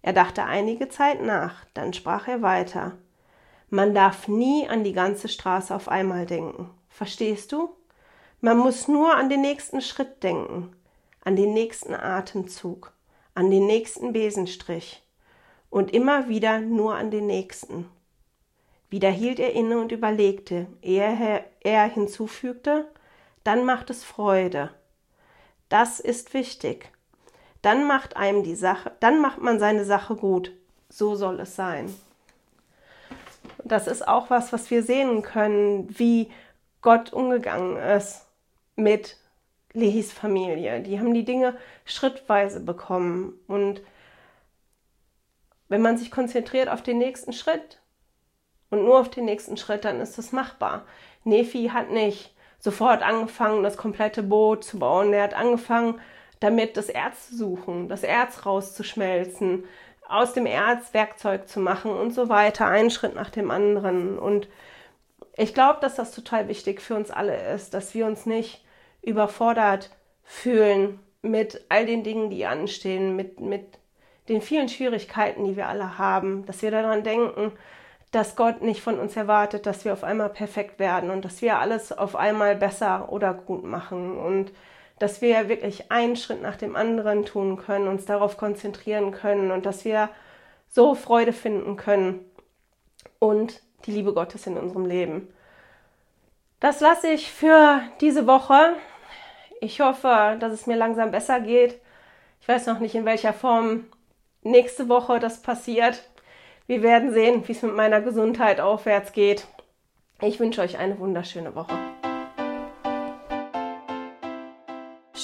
Er 0.00 0.14
dachte 0.14 0.44
einige 0.44 0.88
Zeit 0.88 1.20
nach, 1.20 1.66
dann 1.74 1.92
sprach 1.92 2.26
er 2.26 2.40
weiter. 2.40 2.96
Man 3.70 3.94
darf 3.94 4.28
nie 4.28 4.66
an 4.66 4.82
die 4.82 4.94
ganze 4.94 5.28
Straße 5.28 5.74
auf 5.74 5.88
einmal 5.88 6.24
denken. 6.24 6.70
Verstehst 6.88 7.52
du? 7.52 7.70
Man 8.40 8.56
muss 8.56 8.88
nur 8.88 9.14
an 9.14 9.28
den 9.28 9.42
nächsten 9.42 9.80
Schritt 9.80 10.22
denken, 10.22 10.72
an 11.24 11.36
den 11.36 11.52
nächsten 11.52 11.94
Atemzug, 11.94 12.92
an 13.34 13.50
den 13.50 13.66
nächsten 13.66 14.12
Besenstrich 14.12 15.02
und 15.70 15.92
immer 15.92 16.28
wieder 16.28 16.60
nur 16.60 16.94
an 16.94 17.10
den 17.10 17.26
nächsten. 17.26 17.90
Wieder 18.90 19.10
hielt 19.10 19.38
er 19.38 19.52
inne 19.52 19.78
und 19.78 19.92
überlegte, 19.92 20.66
ehe 20.80 21.44
er 21.60 21.84
hinzufügte, 21.90 22.88
dann 23.44 23.64
macht 23.64 23.90
es 23.90 24.02
Freude. 24.02 24.70
Das 25.68 26.00
ist 26.00 26.32
wichtig. 26.32 26.90
Dann 27.60 27.86
macht 27.86 28.16
einem 28.16 28.44
die 28.44 28.54
Sache, 28.54 28.92
dann 29.00 29.20
macht 29.20 29.42
man 29.42 29.58
seine 29.58 29.84
Sache 29.84 30.16
gut. 30.16 30.52
So 30.88 31.16
soll 31.16 31.40
es 31.40 31.54
sein. 31.54 31.94
Das 33.64 33.86
ist 33.86 34.06
auch 34.06 34.30
was, 34.30 34.52
was 34.52 34.70
wir 34.70 34.82
sehen 34.82 35.22
können, 35.22 35.86
wie 35.98 36.30
Gott 36.80 37.12
umgegangen 37.12 37.76
ist 37.76 38.26
mit 38.76 39.16
Lehis 39.72 40.12
Familie. 40.12 40.80
Die 40.80 40.98
haben 40.98 41.14
die 41.14 41.24
Dinge 41.24 41.56
schrittweise 41.84 42.60
bekommen. 42.60 43.34
Und 43.46 43.82
wenn 45.68 45.82
man 45.82 45.98
sich 45.98 46.10
konzentriert 46.10 46.68
auf 46.68 46.82
den 46.82 46.98
nächsten 46.98 47.32
Schritt, 47.32 47.80
und 48.70 48.84
nur 48.84 49.00
auf 49.00 49.10
den 49.10 49.24
nächsten 49.24 49.56
Schritt, 49.56 49.84
dann 49.84 50.00
ist 50.00 50.18
es 50.18 50.32
machbar. 50.32 50.84
Nefi 51.24 51.70
hat 51.72 51.90
nicht 51.90 52.34
sofort 52.58 53.02
angefangen, 53.02 53.62
das 53.62 53.76
komplette 53.76 54.22
Boot 54.22 54.64
zu 54.64 54.78
bauen. 54.78 55.12
Er 55.12 55.24
hat 55.24 55.34
angefangen, 55.34 56.00
damit 56.40 56.76
das 56.76 56.88
Erz 56.88 57.30
zu 57.30 57.36
suchen, 57.36 57.88
das 57.88 58.02
Erz 58.02 58.46
rauszuschmelzen, 58.46 59.64
aus 60.08 60.32
dem 60.32 60.46
Erz 60.46 60.94
Werkzeug 60.94 61.48
zu 61.48 61.60
machen 61.60 61.90
und 61.90 62.12
so 62.12 62.28
weiter, 62.28 62.66
einen 62.66 62.90
Schritt 62.90 63.14
nach 63.14 63.30
dem 63.30 63.50
anderen. 63.50 64.18
Und 64.18 64.48
ich 65.36 65.54
glaube, 65.54 65.78
dass 65.80 65.96
das 65.96 66.12
total 66.12 66.48
wichtig 66.48 66.80
für 66.80 66.96
uns 66.96 67.10
alle 67.10 67.54
ist, 67.54 67.74
dass 67.74 67.94
wir 67.94 68.06
uns 68.06 68.26
nicht 68.26 68.64
überfordert 69.02 69.90
fühlen 70.24 70.98
mit 71.22 71.64
all 71.68 71.86
den 71.86 72.04
Dingen, 72.04 72.30
die 72.30 72.46
anstehen, 72.46 73.16
mit, 73.16 73.40
mit 73.40 73.78
den 74.28 74.42
vielen 74.42 74.68
Schwierigkeiten, 74.68 75.44
die 75.44 75.56
wir 75.56 75.68
alle 75.68 75.98
haben, 75.98 76.44
dass 76.46 76.62
wir 76.62 76.70
daran 76.70 77.02
denken, 77.02 77.52
dass 78.10 78.36
Gott 78.36 78.62
nicht 78.62 78.80
von 78.80 78.98
uns 78.98 79.16
erwartet, 79.16 79.66
dass 79.66 79.84
wir 79.84 79.92
auf 79.92 80.04
einmal 80.04 80.30
perfekt 80.30 80.78
werden 80.78 81.10
und 81.10 81.24
dass 81.24 81.42
wir 81.42 81.58
alles 81.58 81.92
auf 81.92 82.16
einmal 82.16 82.56
besser 82.56 83.12
oder 83.12 83.34
gut 83.34 83.64
machen 83.64 84.16
und 84.16 84.52
dass 84.98 85.22
wir 85.22 85.48
wirklich 85.48 85.90
einen 85.90 86.16
Schritt 86.16 86.42
nach 86.42 86.56
dem 86.56 86.76
anderen 86.76 87.24
tun 87.24 87.56
können, 87.56 87.88
uns 87.88 88.04
darauf 88.04 88.36
konzentrieren 88.36 89.12
können 89.12 89.50
und 89.50 89.66
dass 89.66 89.84
wir 89.84 90.10
so 90.68 90.94
Freude 90.94 91.32
finden 91.32 91.76
können 91.76 92.24
und 93.18 93.62
die 93.86 93.92
Liebe 93.92 94.12
Gottes 94.12 94.46
in 94.46 94.56
unserem 94.56 94.86
Leben. 94.86 95.28
Das 96.60 96.80
lasse 96.80 97.08
ich 97.08 97.30
für 97.30 97.80
diese 98.00 98.26
Woche. 98.26 98.74
Ich 99.60 99.80
hoffe, 99.80 100.36
dass 100.40 100.52
es 100.52 100.66
mir 100.66 100.76
langsam 100.76 101.10
besser 101.10 101.40
geht. 101.40 101.80
Ich 102.40 102.48
weiß 102.48 102.66
noch 102.66 102.80
nicht, 102.80 102.94
in 102.94 103.04
welcher 103.04 103.32
Form 103.32 103.86
nächste 104.42 104.88
Woche 104.88 105.20
das 105.20 105.42
passiert. 105.42 106.02
Wir 106.66 106.82
werden 106.82 107.12
sehen, 107.12 107.46
wie 107.46 107.52
es 107.52 107.62
mit 107.62 107.74
meiner 107.74 108.00
Gesundheit 108.00 108.60
aufwärts 108.60 109.12
geht. 109.12 109.46
Ich 110.20 110.40
wünsche 110.40 110.60
euch 110.60 110.78
eine 110.78 110.98
wunderschöne 110.98 111.54
Woche. 111.54 111.74